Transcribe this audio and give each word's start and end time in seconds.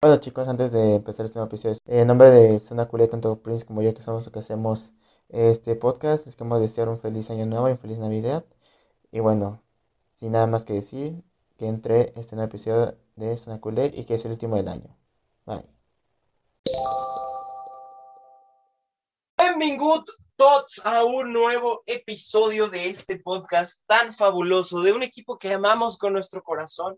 Hola 0.00 0.20
chicos, 0.20 0.46
antes 0.46 0.70
de 0.70 0.94
empezar 0.94 1.26
este 1.26 1.40
nuevo 1.40 1.48
episodio, 1.48 1.76
en 1.86 2.06
nombre 2.06 2.30
de 2.30 2.60
Zona 2.60 2.86
Culé, 2.86 3.08
tanto 3.08 3.42
Prince 3.42 3.66
como 3.66 3.82
yo 3.82 3.92
que 3.94 4.00
somos 4.00 4.22
los 4.22 4.32
que 4.32 4.38
hacemos 4.38 4.92
este 5.28 5.74
podcast, 5.74 6.24
les 6.26 6.36
queremos 6.36 6.60
desear 6.60 6.88
un 6.88 7.00
feliz 7.00 7.30
año 7.30 7.46
nuevo 7.46 7.68
y 7.68 7.72
un 7.72 7.78
feliz 7.78 7.98
Navidad. 7.98 8.44
Y 9.10 9.18
bueno, 9.18 9.60
sin 10.14 10.30
nada 10.30 10.46
más 10.46 10.64
que 10.64 10.74
decir, 10.74 11.24
que 11.56 11.66
entre 11.66 12.12
este 12.14 12.36
nuevo 12.36 12.48
episodio 12.48 12.96
de 13.16 13.36
Zona 13.36 13.60
y 13.92 14.04
que 14.04 14.14
es 14.14 14.24
el 14.24 14.30
último 14.30 14.54
del 14.54 14.68
año. 14.68 14.96
Bye. 15.44 15.68
Bienvenidos 19.36 20.04
todos 20.36 20.80
a 20.84 21.02
un 21.02 21.32
nuevo 21.32 21.82
episodio 21.86 22.70
de 22.70 22.90
este 22.90 23.18
podcast 23.18 23.82
tan 23.88 24.12
fabuloso 24.12 24.80
de 24.80 24.92
un 24.92 25.02
equipo 25.02 25.40
que 25.40 25.52
amamos 25.52 25.98
con 25.98 26.12
nuestro 26.12 26.44
corazón 26.44 26.96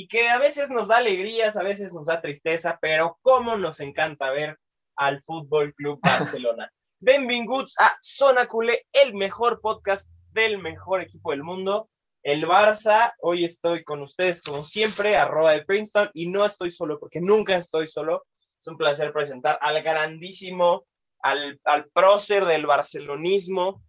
y 0.00 0.08
que 0.08 0.30
a 0.30 0.38
veces 0.38 0.70
nos 0.70 0.88
da 0.88 0.96
alegrías, 0.96 1.58
a 1.58 1.62
veces 1.62 1.92
nos 1.92 2.06
da 2.06 2.22
tristeza, 2.22 2.78
pero 2.80 3.18
cómo 3.20 3.58
nos 3.58 3.80
encanta 3.80 4.30
ver 4.30 4.58
al 4.96 5.20
Fútbol 5.20 5.74
Club 5.74 6.00
Barcelona. 6.02 6.72
Bienvenidos 7.00 7.74
a 7.78 7.98
Zona 8.00 8.48
Culé, 8.48 8.86
el 8.92 9.12
mejor 9.12 9.60
podcast 9.60 10.08
del 10.30 10.56
mejor 10.56 11.02
equipo 11.02 11.32
del 11.32 11.42
mundo, 11.42 11.90
el 12.22 12.46
Barça. 12.46 13.12
Hoy 13.20 13.44
estoy 13.44 13.84
con 13.84 14.00
ustedes, 14.00 14.40
como 14.40 14.64
siempre, 14.64 15.18
arroba 15.18 15.52
de 15.52 15.66
Princeton, 15.66 16.08
y 16.14 16.30
no 16.30 16.46
estoy 16.46 16.70
solo, 16.70 16.98
porque 16.98 17.20
nunca 17.20 17.56
estoy 17.56 17.86
solo. 17.86 18.24
Es 18.58 18.68
un 18.68 18.78
placer 18.78 19.12
presentar 19.12 19.58
al 19.60 19.82
grandísimo, 19.82 20.86
al, 21.20 21.60
al 21.64 21.90
prócer 21.90 22.46
del 22.46 22.64
barcelonismo, 22.64 23.84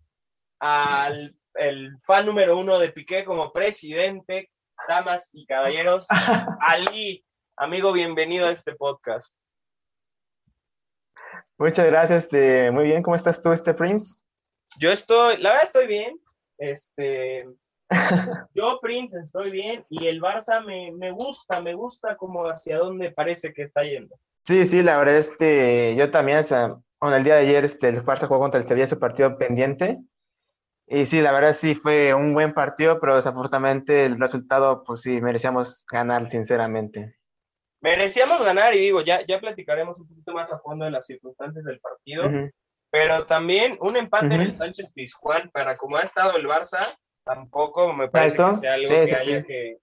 al 0.60 1.34
el 1.56 1.98
fan 2.04 2.26
número 2.26 2.58
uno 2.58 2.80
de 2.80 2.92
Piqué 2.92 3.24
como 3.24 3.52
presidente, 3.52 4.50
damas 4.92 5.30
y 5.32 5.46
caballeros. 5.46 6.06
Ali, 6.60 7.24
amigo, 7.56 7.94
bienvenido 7.94 8.48
a 8.48 8.52
este 8.52 8.76
podcast. 8.76 9.40
Muchas 11.58 11.86
gracias, 11.86 12.26
este, 12.26 12.72
muy 12.72 12.84
bien, 12.84 13.02
¿cómo 13.02 13.16
estás 13.16 13.42
tú, 13.42 13.54
este 13.54 13.74
Prince? 13.74 14.22
Yo 14.80 14.92
estoy, 14.92 15.38
la 15.38 15.52
verdad 15.52 15.66
estoy 15.68 15.88
bien, 15.88 16.20
este, 16.58 17.48
yo 18.54 18.80
Prince 18.82 19.18
estoy 19.18 19.50
bien 19.52 19.86
y 19.90 20.08
el 20.08 20.22
Barça 20.22 20.62
me, 20.66 20.92
me 20.92 21.12
gusta, 21.12 21.62
me 21.62 21.74
gusta 21.74 22.18
como 22.18 22.44
hacia 22.50 22.78
dónde 22.78 23.12
parece 23.12 23.54
que 23.54 23.62
está 23.62 23.84
yendo. 23.84 24.18
Sí, 24.44 24.66
sí, 24.66 24.84
la 24.84 24.98
verdad, 24.98 25.16
este, 25.16 25.96
yo 25.96 26.12
también, 26.12 26.40
o 26.40 26.44
sea, 26.44 26.76
bueno, 27.00 27.16
el 27.16 27.24
día 27.24 27.36
de 27.36 27.42
ayer 27.42 27.64
este, 27.64 27.88
el 27.88 28.04
Barça 28.04 28.28
jugó 28.28 28.42
contra 28.42 28.60
el 28.60 28.68
Sevilla 28.68 28.88
su 28.88 29.00
partido 29.00 29.38
pendiente 29.38 30.00
y 30.94 31.06
sí, 31.06 31.22
la 31.22 31.32
verdad 31.32 31.54
sí 31.54 31.74
fue 31.74 32.14
un 32.14 32.34
buen 32.34 32.54
partido, 32.54 33.00
pero 33.00 33.16
desafortunadamente 33.16 34.04
el 34.04 34.20
resultado, 34.20 34.84
pues 34.84 35.02
sí, 35.02 35.22
merecíamos 35.22 35.86
ganar, 35.90 36.28
sinceramente. 36.28 37.14
Merecíamos 37.80 38.44
ganar 38.44 38.76
y 38.76 38.80
digo, 38.80 39.00
ya, 39.00 39.26
ya 39.26 39.40
platicaremos 39.40 39.98
un 40.00 40.10
poquito 40.10 40.34
más 40.34 40.52
a 40.52 40.60
fondo 40.60 40.84
de 40.84 40.92
las 40.92 41.06
circunstancias 41.06 41.64
del 41.64 41.80
partido, 41.80 42.30
pero 42.90 43.26
también 43.26 43.78
un 43.80 43.96
empate 43.96 44.36
en 44.36 44.42
el 44.42 44.54
Sánchez 44.54 44.92
Pizjuán 44.94 45.50
para 45.52 45.78
como 45.78 45.96
ha 45.96 46.02
estado 46.02 46.36
el 46.36 46.46
Barça, 46.46 46.86
tampoco 47.24 47.94
me 47.94 48.10
parece 48.10 48.36
que 48.36 48.54
sea 48.56 48.74
algo 48.74 48.88
que 48.88 49.16
haya 49.16 49.44
que 49.44 49.78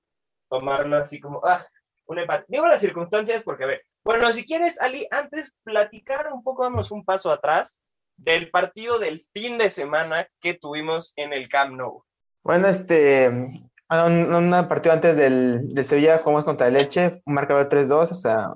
tomarlo 0.50 0.98
así 0.98 1.20
como, 1.20 1.40
ah, 1.42 1.66
un 2.04 2.18
empate. 2.18 2.44
Digo 2.48 2.66
las 2.66 2.82
circunstancias 2.82 3.42
porque, 3.42 3.64
a 3.64 3.68
ver, 3.68 3.82
bueno, 4.04 4.30
si 4.30 4.44
quieres, 4.44 4.78
Ali, 4.78 5.06
antes 5.10 5.56
platicar 5.64 6.30
un 6.34 6.42
poco, 6.42 6.64
vamos 6.64 6.90
un 6.90 7.02
paso 7.02 7.30
atrás 7.30 7.80
del 8.18 8.50
partido 8.50 8.98
del 8.98 9.22
fin 9.32 9.56
de 9.56 9.70
semana 9.70 10.28
que 10.40 10.54
tuvimos 10.54 11.12
en 11.16 11.32
el 11.32 11.48
Camp 11.48 11.76
Nou. 11.76 12.04
Bueno, 12.44 12.68
este, 12.68 13.28
un, 13.28 14.66
partido 14.68 14.92
antes 14.92 15.16
del, 15.16 15.68
del, 15.68 15.84
Sevilla 15.84 16.18
jugamos 16.18 16.44
contra 16.44 16.66
el 16.66 16.74
Leche, 16.74 17.22
un 17.24 17.34
marcador 17.34 17.68
3-2, 17.68 18.02
o 18.02 18.06
sea, 18.06 18.52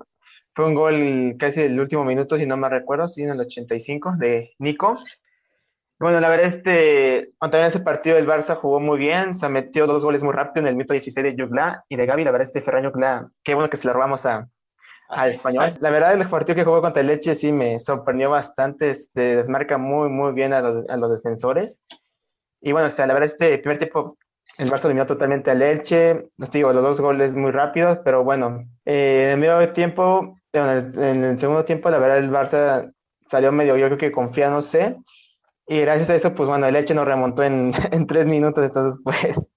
fue 0.53 0.65
un 0.65 0.75
gol 0.75 1.35
casi 1.39 1.61
del 1.61 1.79
último 1.79 2.03
minuto, 2.03 2.37
si 2.37 2.45
no 2.45 2.57
me 2.57 2.69
recuerdo, 2.69 3.07
sí, 3.07 3.23
en 3.23 3.31
el 3.31 3.39
85, 3.39 4.15
de 4.17 4.53
Nico. 4.59 4.95
Bueno, 5.99 6.19
la 6.19 6.29
verdad, 6.29 6.47
este, 6.47 7.31
también 7.39 7.65
ese 7.65 7.79
partido 7.79 8.17
el 8.17 8.27
Barça 8.27 8.55
jugó 8.55 8.79
muy 8.79 8.97
bien, 8.97 9.33
se 9.33 9.47
metió 9.47 9.87
dos 9.87 10.03
goles 10.03 10.23
muy 10.23 10.33
rápido 10.33 10.61
en 10.61 10.67
el 10.67 10.75
minuto 10.75 10.93
16 10.93 11.23
de 11.23 11.43
Jugla 11.43 11.85
y 11.87 11.95
de 11.95 12.05
Gaby, 12.05 12.25
la 12.25 12.31
verdad, 12.31 12.45
este 12.45 12.61
Ferran 12.61 12.91
Jugla, 12.91 13.29
qué 13.43 13.53
bueno 13.53 13.69
que 13.69 13.77
se 13.77 13.87
lo 13.87 13.93
robamos 13.93 14.25
a, 14.25 14.49
al 15.09 15.29
español. 15.31 15.73
La 15.79 15.89
verdad, 15.89 16.13
el 16.13 16.27
partido 16.27 16.55
que 16.55 16.63
jugó 16.63 16.81
contra 16.81 17.01
el 17.01 17.07
Leche 17.07 17.35
sí 17.35 17.51
me 17.51 17.79
sorprendió 17.79 18.29
bastante. 18.29 18.93
Se 18.93 19.21
desmarca 19.21 19.77
muy, 19.77 20.09
muy 20.09 20.33
bien 20.33 20.53
a 20.53 20.61
los, 20.61 20.89
a 20.89 20.97
los 20.97 21.11
defensores. 21.11 21.81
Y 22.61 22.71
bueno, 22.71 22.87
o 22.87 22.89
sea, 22.89 23.05
la 23.07 23.13
verdad, 23.13 23.25
este 23.25 23.57
primer 23.57 23.77
tiempo 23.77 24.17
el 24.57 24.69
Barça 24.69 24.83
dominó 24.83 25.05
totalmente 25.05 25.51
al 25.51 25.59
Leche. 25.59 26.29
Les 26.37 26.51
digo, 26.51 26.71
los 26.73 26.83
dos 26.83 27.01
goles 27.01 27.35
muy 27.35 27.51
rápidos, 27.51 27.99
pero 28.03 28.23
bueno, 28.23 28.59
eh, 28.85 29.23
en 29.25 29.29
el 29.31 29.37
medio 29.37 29.73
tiempo, 29.73 30.37
en 30.51 30.63
el, 30.63 30.99
en 30.99 31.23
el, 31.23 31.39
segundo 31.39 31.65
tiempo, 31.65 31.89
la 31.89 31.97
verdad, 31.97 32.19
el 32.19 32.31
Barça 32.31 32.91
salió 33.27 33.51
medio, 33.51 33.77
yo 33.77 33.87
creo 33.87 33.97
que 33.97 34.11
confía, 34.11 34.49
no 34.49 34.61
sé. 34.61 34.97
Y 35.67 35.79
gracias 35.81 36.09
a 36.09 36.15
eso, 36.15 36.33
pues 36.33 36.47
bueno, 36.47 36.67
el 36.67 36.73
Leche 36.73 36.93
nos 36.93 37.05
remontó 37.05 37.43
en, 37.43 37.71
en 37.91 38.05
tres 38.07 38.27
minutos. 38.27 38.65
Entonces, 38.65 38.99
pues 39.03 39.51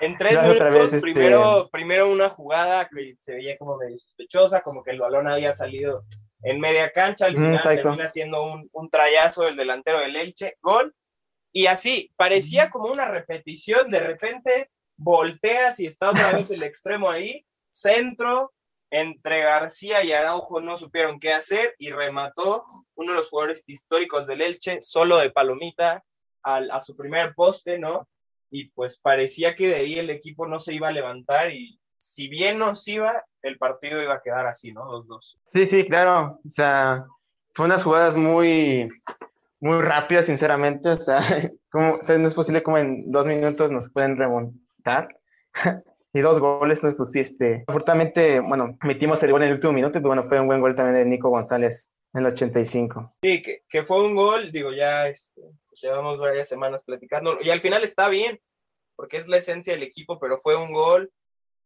en 0.00 0.18
tres 0.18 0.42
minutos, 0.42 0.72
vez, 0.72 0.92
este... 0.92 1.12
primero, 1.12 1.68
primero 1.70 2.10
una 2.10 2.28
jugada 2.28 2.88
que 2.88 3.16
se 3.20 3.34
veía 3.34 3.56
como 3.58 3.76
medio 3.76 3.96
sospechosa, 3.96 4.62
como 4.62 4.82
que 4.82 4.90
el 4.90 5.00
balón 5.00 5.28
había 5.28 5.52
salido 5.52 6.04
en 6.42 6.60
media 6.60 6.90
cancha, 6.90 7.26
al 7.26 7.34
final 7.34 7.60
termina 7.62 8.08
siendo 8.08 8.44
un, 8.44 8.68
un 8.72 8.90
trayazo 8.90 9.44
del 9.44 9.56
delantero 9.56 10.00
del 10.00 10.16
Elche, 10.16 10.58
gol, 10.60 10.94
y 11.52 11.66
así, 11.66 12.12
parecía 12.16 12.68
como 12.70 12.88
una 12.88 13.06
repetición, 13.06 13.88
de 13.88 14.00
repente 14.00 14.70
volteas 14.96 15.78
y 15.80 15.86
está 15.86 16.10
otra 16.10 16.32
vez 16.32 16.50
el 16.50 16.62
extremo 16.64 17.08
ahí, 17.08 17.46
centro, 17.70 18.52
entre 18.90 19.40
García 19.40 20.04
y 20.04 20.12
Araujo 20.12 20.60
no 20.60 20.76
supieron 20.76 21.18
qué 21.18 21.32
hacer 21.32 21.74
y 21.78 21.90
remató 21.90 22.64
uno 22.94 23.12
de 23.12 23.18
los 23.18 23.30
jugadores 23.30 23.64
históricos 23.66 24.26
del 24.26 24.40
Elche, 24.40 24.78
solo 24.82 25.18
de 25.18 25.30
palomita, 25.30 26.04
al, 26.42 26.70
a 26.70 26.80
su 26.80 26.94
primer 26.94 27.34
poste, 27.34 27.78
¿no? 27.78 28.08
Y 28.50 28.70
pues 28.70 28.98
parecía 28.98 29.54
que 29.54 29.68
de 29.68 29.76
ahí 29.76 29.94
el 29.94 30.10
equipo 30.10 30.46
no 30.46 30.60
se 30.60 30.74
iba 30.74 30.88
a 30.88 30.92
levantar 30.92 31.52
y 31.52 31.78
si 31.98 32.28
bien 32.28 32.58
nos 32.58 32.86
iba, 32.86 33.24
el 33.42 33.58
partido 33.58 34.02
iba 34.02 34.14
a 34.14 34.22
quedar 34.22 34.46
así, 34.46 34.72
¿no? 34.72 34.90
Los 34.90 35.06
dos. 35.06 35.38
Sí, 35.46 35.66
sí, 35.66 35.86
claro. 35.86 36.38
O 36.44 36.48
sea, 36.48 37.06
fue 37.54 37.66
unas 37.66 37.82
jugadas 37.82 38.16
muy, 38.16 38.88
muy 39.60 39.80
rápidas, 39.80 40.26
sinceramente. 40.26 40.90
O 40.90 40.96
sea, 40.96 41.18
como, 41.70 41.94
o 41.94 42.02
sea, 42.02 42.18
no 42.18 42.26
es 42.26 42.34
posible 42.34 42.62
como 42.62 42.78
en 42.78 43.10
dos 43.10 43.26
minutos 43.26 43.72
nos 43.72 43.90
pueden 43.90 44.16
remontar. 44.16 45.08
y 46.12 46.20
dos 46.20 46.38
goles, 46.38 46.78
entonces 46.78 46.96
pues 46.96 47.10
sí, 47.10 47.20
este, 47.20 47.64
afortunadamente, 47.66 48.38
bueno, 48.40 48.78
metimos 48.82 49.22
el 49.22 49.32
gol 49.32 49.42
en 49.42 49.48
el 49.48 49.54
último 49.54 49.72
minuto, 49.72 49.98
y 49.98 50.02
bueno, 50.02 50.22
fue 50.22 50.38
un 50.38 50.46
buen 50.46 50.60
gol 50.60 50.74
también 50.76 50.96
de 50.96 51.04
Nico 51.06 51.28
González 51.28 51.92
en 52.14 52.20
el 52.20 52.26
85. 52.32 53.16
Sí, 53.22 53.42
que, 53.42 53.64
que 53.68 53.82
fue 53.82 54.02
un 54.04 54.14
gol, 54.14 54.52
digo, 54.52 54.72
ya 54.72 55.08
este, 55.08 55.42
pues 55.68 55.80
llevamos 55.82 56.18
varias 56.18 56.48
semanas 56.48 56.84
platicando, 56.84 57.38
y 57.42 57.50
al 57.50 57.60
final 57.60 57.82
está 57.82 58.08
bien, 58.08 58.40
porque 58.96 59.16
es 59.16 59.28
la 59.28 59.38
esencia 59.38 59.72
del 59.72 59.82
equipo, 59.82 60.18
pero 60.20 60.38
fue 60.38 60.56
un 60.56 60.72
gol 60.72 61.12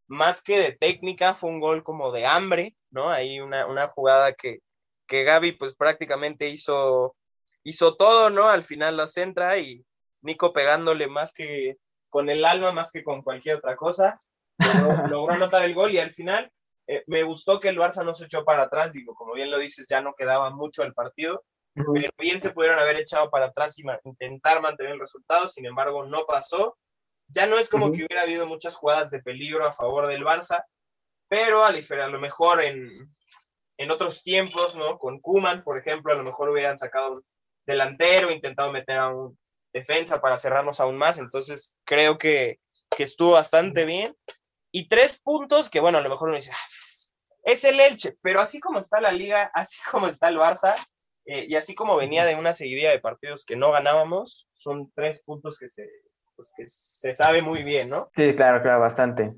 más 0.07 0.43
que 0.43 0.59
de 0.59 0.73
técnica, 0.73 1.35
fue 1.35 1.51
un 1.51 1.61
gol 1.61 1.85
como 1.85 2.11
de 2.11 2.25
hambre, 2.25 2.75
¿no? 2.91 3.11
Ahí 3.11 3.41
una, 3.41 3.67
una 3.67 3.89
jugada 3.89 4.33
que, 4.33 4.61
que 5.07 5.25
Gaby 5.25 5.53
pues 5.53 5.77
prácticamente 5.77 6.49
hizo, 6.49 7.15
hizo 7.63 7.97
todo, 7.97 8.31
¿no? 8.31 8.49
Al 8.49 8.65
final 8.65 8.97
la 8.97 9.07
centra 9.07 9.59
y 9.59 9.85
Nico 10.23 10.55
pegándole 10.55 11.09
más 11.09 11.35
que 11.35 11.77
con 12.09 12.31
el 12.31 12.47
alma, 12.47 12.73
más 12.73 12.91
que 12.91 13.05
con 13.05 13.23
cualquier 13.23 13.57
otra 13.57 13.77
cosa, 13.77 14.19
logró, 14.59 15.07
logró 15.09 15.35
anotar 15.35 15.63
el 15.65 15.75
gol 15.75 15.93
y 15.93 15.99
al 15.99 16.13
final 16.13 16.51
eh, 16.89 17.05
me 17.07 17.23
gustó 17.23 17.61
que 17.61 17.69
el 17.69 17.79
Barça 17.79 18.03
no 18.05 18.15
se 18.15 18.25
echó 18.25 18.45
para 18.45 18.63
atrás, 18.65 18.95
digo, 18.95 19.15
como 19.15 19.35
bien 19.35 19.51
lo 19.51 19.59
dices, 19.59 19.87
ya 19.89 20.01
no 20.01 20.15
quedaba 20.15 20.51
mucho 20.51 20.83
el 20.83 20.95
partido, 20.95 21.45
pero 21.75 22.11
bien 22.19 22.41
se 22.41 22.51
pudieron 22.51 22.81
haber 22.81 22.97
echado 22.97 23.31
para 23.31 23.47
atrás 23.47 23.79
y 23.79 23.85
intentar 24.05 24.61
mantener 24.63 24.93
el 24.93 25.01
resultado, 25.01 25.49
sin 25.49 25.67
embargo 25.67 26.07
no 26.07 26.25
pasó. 26.27 26.77
Ya 27.29 27.47
no 27.47 27.59
es 27.59 27.69
como 27.69 27.93
que 27.93 28.07
hubiera 28.07 28.23
habido 28.23 28.47
muchas 28.47 28.75
jugadas 28.75 29.11
de 29.11 29.23
peligro 29.23 29.67
a 29.67 29.73
favor 29.73 30.07
del 30.09 30.25
Barça, 30.25 30.65
pero 31.29 31.63
a, 31.63 31.69
a 31.69 32.09
lo 32.09 32.19
mejor 32.19 32.63
en, 32.63 33.15
en 33.77 33.91
otros 33.91 34.23
tiempos, 34.23 34.75
¿no? 34.75 34.99
Con 34.99 35.21
Kuman, 35.21 35.63
por 35.63 35.79
ejemplo, 35.79 36.15
a 36.15 36.17
lo 36.17 36.23
mejor 36.23 36.49
hubieran 36.49 36.79
sacado 36.79 37.13
un 37.13 37.23
delantero, 37.67 38.31
intentado 38.31 38.73
meter 38.73 38.97
a 38.97 39.09
un 39.09 39.39
defensa 39.75 40.23
para 40.23 40.39
cerrarnos 40.39 40.81
aún 40.81 40.97
más, 40.97 41.19
entonces 41.19 41.77
creo 41.85 42.17
que, 42.17 42.59
que 42.97 43.03
estuvo 43.03 43.33
bastante 43.33 43.85
bien. 43.85 44.17
Y 44.71 44.89
tres 44.89 45.19
puntos 45.19 45.71
que, 45.71 45.81
bueno, 45.81 45.99
a 45.99 46.01
lo 46.01 46.11
mejor 46.11 46.29
uno 46.29 46.37
dice, 46.37 46.51
ah, 46.53 46.69
pues, 46.77 47.17
es 47.45 47.65
el 47.65 47.81
Elche, 47.81 48.17
pero 48.23 48.41
así 48.41 48.61
como 48.61 48.79
está 48.79 49.01
la 49.01 49.13
liga, 49.13 49.51
así 49.55 49.79
como 49.91 50.09
está 50.09 50.29
el 50.29 50.39
Barça, 50.39 50.75
eh, 51.25 51.47
y 51.49 51.57
así 51.57 51.75
como 51.75 51.97
venía 51.97 52.25
de 52.25 52.37
una 52.37 52.53
seguidilla 52.53 52.91
de 52.91 53.01
partidos 53.01 53.45
que 53.45 53.57
no 53.57 53.71
ganábamos, 53.71 54.49
son 54.55 54.91
tres 54.95 55.23
puntos 55.23 55.59
que 55.59 55.69
se, 55.69 55.89
pues, 56.37 56.53
que 56.57 56.65
se 56.69 57.13
sabe 57.13 57.43
muy 57.43 57.63
bien, 57.63 57.91
¿no? 57.91 58.11
Sí, 58.15 58.35
claro, 58.35 58.63
claro, 58.63 58.81
bastante. 58.81 59.35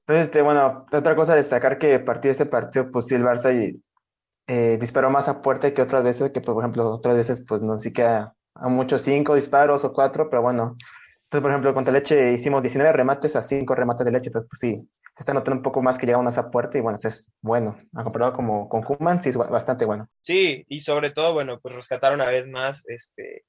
Entonces, 0.00 0.28
este, 0.28 0.40
bueno, 0.40 0.86
otra 0.92 1.16
cosa 1.16 1.32
a 1.32 1.36
destacar 1.36 1.78
que 1.78 1.94
a 1.94 2.30
ese 2.30 2.46
partido, 2.46 2.90
pues 2.92 3.06
sí, 3.06 3.16
el 3.16 3.24
Barça 3.24 3.52
y, 3.52 3.82
eh, 4.46 4.76
disparó 4.78 5.10
más 5.10 5.28
a 5.28 5.42
puerta 5.42 5.74
que 5.74 5.82
otras 5.82 6.04
veces, 6.04 6.30
que 6.30 6.40
por 6.40 6.62
ejemplo, 6.62 6.88
otras 6.90 7.16
veces, 7.16 7.44
pues 7.46 7.62
no 7.62 7.78
sí 7.78 7.92
que 7.92 8.04
a, 8.04 8.32
a 8.54 8.68
muchos 8.68 9.02
cinco 9.02 9.34
disparos 9.34 9.84
o 9.84 9.92
cuatro, 9.92 10.30
pero 10.30 10.42
bueno, 10.42 10.76
entonces, 11.26 11.42
por 11.42 11.50
ejemplo, 11.50 11.74
contra 11.74 11.92
Leche 11.92 12.32
hicimos 12.32 12.62
19 12.62 12.92
remates 12.92 13.34
a 13.34 13.42
5 13.42 13.74
remates 13.74 14.06
de 14.06 14.12
Leche, 14.12 14.30
pues, 14.30 14.44
pues 14.48 14.60
sí, 14.60 14.88
se 15.16 15.22
está 15.22 15.34
notando 15.34 15.56
un 15.58 15.62
poco 15.64 15.82
más 15.82 15.98
que 15.98 16.06
llega 16.06 16.20
a 16.20 16.28
esa 16.28 16.52
puerta 16.52 16.78
y 16.78 16.80
bueno, 16.80 16.98
es 17.02 17.32
bueno. 17.42 17.76
Ha 17.96 18.04
comparado 18.04 18.32
como 18.32 18.68
con 18.68 18.82
Kuman, 18.82 19.20
sí 19.20 19.30
es 19.30 19.36
bastante 19.36 19.84
bueno. 19.84 20.08
Sí, 20.22 20.64
y 20.68 20.78
sobre 20.78 21.10
todo, 21.10 21.34
bueno, 21.34 21.58
pues 21.60 21.74
rescatar 21.74 22.14
una 22.14 22.30
vez 22.30 22.46
más 22.46 22.84
este, 22.86 23.44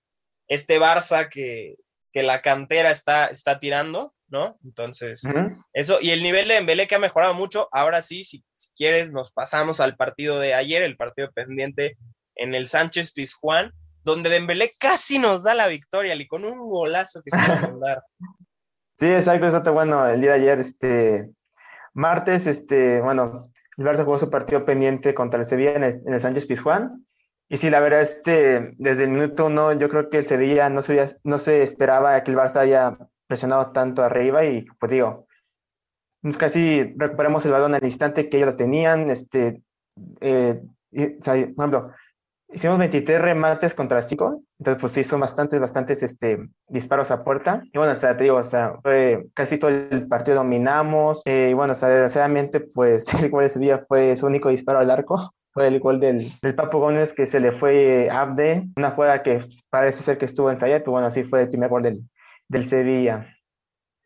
este 0.47 0.79
Barça 0.79 1.29
que, 1.29 1.75
que 2.11 2.23
la 2.23 2.41
cantera 2.41 2.89
está, 2.89 3.27
está 3.27 3.59
tirando, 3.59 4.15
¿no? 4.27 4.57
Entonces, 4.63 5.21
eso, 5.71 5.99
y 6.01 6.09
el 6.09 6.23
nivel 6.23 6.47
de 6.47 6.55
Dembélé 6.55 6.87
que 6.87 6.95
ha 6.95 6.99
mejorado 6.99 7.35
mucho, 7.35 7.69
ahora 7.71 8.01
sí, 8.01 8.23
si, 8.23 8.43
si, 8.53 8.71
quieres, 8.75 9.11
nos 9.11 9.31
pasamos 9.31 9.81
al 9.81 9.95
partido 9.95 10.39
de 10.39 10.55
ayer, 10.55 10.81
el 10.81 10.97
partido 10.97 11.31
pendiente 11.31 11.95
en 12.33 12.55
el 12.55 12.67
Sánchez 12.67 13.11
Pizjuán, 13.13 13.71
donde 14.07 14.29
Dembélé 14.29 14.71
casi 14.79 15.19
nos 15.19 15.43
da 15.43 15.53
la 15.53 15.67
victoria, 15.67 16.15
y 16.15 16.27
con 16.27 16.45
un 16.45 16.57
golazo 16.57 17.21
que 17.21 17.31
se 17.31 17.37
va 17.37 17.57
a 17.57 17.61
mandar. 17.61 18.03
Sí, 18.99 19.05
exacto, 19.05 19.45
exacto, 19.45 19.73
bueno, 19.73 20.07
el 20.07 20.21
día 20.21 20.31
de 20.31 20.37
ayer, 20.37 20.59
este, 20.59 21.29
martes, 21.93 22.47
este, 22.47 22.99
bueno, 22.99 23.43
el 23.77 23.85
Barça 23.85 24.03
jugó 24.03 24.17
su 24.17 24.31
partido 24.31 24.65
pendiente 24.65 25.13
contra 25.13 25.39
el 25.39 25.45
Sevilla 25.45 25.73
en 25.73 25.83
el, 25.83 26.01
en 26.03 26.19
Sánchez 26.19 26.47
Pizjuán, 26.47 27.05
y 27.47 27.57
sí, 27.57 27.69
la 27.69 27.79
verdad, 27.79 28.01
este, 28.01 28.71
desde 28.79 29.03
el 29.03 29.11
minuto 29.11 29.45
uno, 29.45 29.71
yo 29.73 29.87
creo 29.87 30.09
que 30.09 30.17
el 30.17 30.25
Sevilla 30.25 30.69
no 30.69 30.81
se, 30.81 31.15
no 31.23 31.37
se 31.37 31.61
esperaba 31.61 32.23
que 32.23 32.31
el 32.31 32.37
Barça 32.37 32.61
haya 32.61 32.97
presionado 33.27 33.71
tanto 33.71 34.03
arriba 34.03 34.43
y, 34.45 34.65
pues 34.79 34.91
digo, 34.91 35.27
casi 36.39 36.93
recuperamos 36.97 37.45
el 37.45 37.51
balón 37.51 37.75
al 37.75 37.83
instante 37.83 38.29
que 38.29 38.37
ellos 38.37 38.53
lo 38.53 38.55
tenían. 38.55 39.11
Este, 39.11 39.61
eh, 40.21 40.59
por 40.91 41.05
ejemplo, 41.29 41.91
hicimos 42.53 42.77
23 42.77 43.21
remates 43.21 43.73
contra 43.73 44.01
5, 44.01 44.41
entonces, 44.59 44.81
pues 44.81 44.93
sí, 44.93 45.03
son 45.03 45.19
bastantes, 45.19 45.59
bastantes 45.59 46.03
este, 46.03 46.39
disparos 46.67 47.11
a 47.11 47.23
puerta. 47.23 47.61
Y 47.71 47.77
bueno, 47.77 47.93
sea, 47.95 48.17
te 48.17 48.23
digo, 48.23 48.37
o 48.37 48.43
sea, 48.43 48.75
fue 48.81 49.27
casi 49.33 49.57
todo 49.57 49.71
el 49.71 50.07
partido 50.07 50.37
dominamos. 50.37 51.21
Eh, 51.25 51.49
y 51.51 51.53
bueno, 51.53 51.73
o 51.73 51.75
sea, 51.75 51.89
desgraciadamente, 51.89 52.59
pues 52.59 53.13
el 53.21 53.29
gol 53.29 53.43
de 53.43 53.49
Sevilla 53.49 53.81
fue 53.87 54.15
su 54.15 54.25
único 54.25 54.49
disparo 54.49 54.79
al 54.79 54.91
arco 54.91 55.33
fue 55.53 55.67
el 55.67 55.79
gol 55.79 55.99
del, 55.99 56.21
del 56.43 56.53
Papo 56.53 56.79
Gómez 56.79 57.13
que 57.13 57.25
se 57.25 57.39
le 57.39 57.51
fue 57.51 58.09
a 58.11 58.21
Abde, 58.21 58.67
una 58.75 58.91
jugada 58.91 59.23
que 59.23 59.43
parece 59.71 60.03
ser 60.03 60.19
que 60.19 60.25
estuvo 60.25 60.51
ensayada, 60.51 60.81
pero 60.81 60.91
bueno, 60.91 61.07
así 61.07 61.23
fue 61.23 61.41
el 61.41 61.49
primer 61.49 61.69
gol 61.69 61.81
del, 61.81 62.03
del 62.47 62.63
Sevilla. 62.63 63.35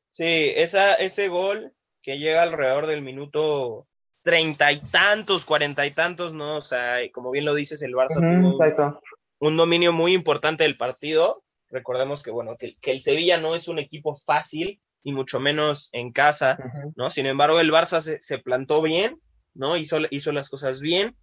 Sí, 0.09 0.53
esa, 0.55 0.93
ese 0.93 1.27
gol 1.27 1.73
que 2.01 2.19
llega 2.19 2.43
alrededor 2.43 2.87
del 2.87 3.01
minuto 3.01 3.85
treinta 4.21 4.71
y 4.71 4.79
tantos, 4.79 5.45
cuarenta 5.45 5.85
y 5.85 5.91
tantos, 5.91 6.33
¿no? 6.33 6.57
O 6.57 6.61
sea, 6.61 6.97
como 7.11 7.31
bien 7.31 7.45
lo 7.45 7.53
dices, 7.53 7.81
el 7.81 7.93
Barça 7.93 8.17
uh 8.17 8.21
-huh, 8.21 8.75
tuvo 8.75 8.99
un, 9.39 9.57
dominio 9.57 9.91
muy 9.93 10.13
importante 10.13 10.63
del 10.63 10.77
partido. 10.77 11.41
Recordemos 11.69 12.21
que, 12.21 12.31
bueno, 12.31 12.55
que, 12.57 12.75
que, 12.79 12.91
el 12.91 13.01
Sevilla 13.01 13.37
no 13.37 13.55
es 13.55 13.67
un 13.67 13.79
equipo 13.79 14.15
fácil, 14.15 14.79
y 15.03 15.13
mucho 15.13 15.39
menos 15.39 15.89
en 15.93 16.11
casa, 16.11 16.57
uh 16.59 16.63
-huh. 16.63 16.93
¿no? 16.95 17.09
Sin 17.09 17.25
embargo, 17.25 17.59
el 17.59 17.71
Barça 17.71 18.01
se, 18.01 18.21
se 18.21 18.37
plantó 18.37 18.81
bien, 18.81 19.19
¿no? 19.53 19.77
Hizo, 19.77 19.97
hizo 20.11 20.31
las 20.31 20.49
cosas 20.49 20.81
bien 20.81 21.15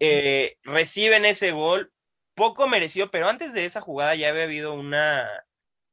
eh, 0.00 0.56
reciben 0.62 1.24
ese 1.24 1.52
gol, 1.52 1.92
poco 2.34 2.66
merecido, 2.66 3.10
pero 3.10 3.28
antes 3.28 3.52
de 3.52 3.64
esa 3.64 3.80
jugada 3.80 4.14
ya 4.14 4.30
había 4.30 4.44
habido 4.44 4.74
una, 4.74 5.28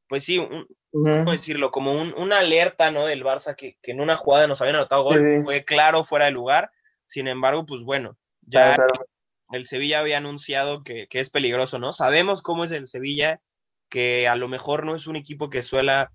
pues 0.08 0.24
sí, 0.24 0.40
un, 0.40 0.68
uh 0.92 1.04
-huh. 1.04 1.20
¿cómo 1.20 1.32
decirlo? 1.32 1.72
Como 1.72 1.94
un, 1.94 2.14
una 2.16 2.40
alerta, 2.40 2.92
¿no? 2.92 3.06
Del 3.06 3.24
Barça 3.24 3.56
que, 3.56 3.78
que, 3.82 3.92
en 3.92 4.02
una 4.02 4.18
jugada 4.18 4.48
nos 4.48 4.62
habían 4.62 4.78
anotado 4.78 5.04
gol, 5.04 5.20
sí. 5.20 5.44
fue 5.44 5.64
claro 5.64 6.04
fuera 6.04 6.26
de 6.26 6.32
lugar, 6.32 6.72
sin 7.06 7.28
embargo, 7.28 7.66
pues 7.66 7.84
bueno, 7.84 8.18
ya 8.42 8.76
claro, 8.76 8.88
claro. 8.94 9.08
el 9.52 9.66
Sevilla 9.66 10.00
había 10.00 10.18
anunciado 10.18 10.84
que, 10.84 11.08
que, 11.10 11.20
es 11.20 11.30
peligroso, 11.30 11.80
¿no? 11.80 11.94
Sabemos 11.94 12.42
cómo 12.42 12.64
es 12.64 12.72
el 12.72 12.88
Sevilla, 12.88 13.42
que 13.90 14.28
a 14.28 14.36
lo 14.36 14.48
mejor 14.48 14.86
no 14.86 14.96
es 14.96 15.08
un 15.08 15.16
equipo 15.16 15.50
que 15.50 15.62
suela 15.62 16.12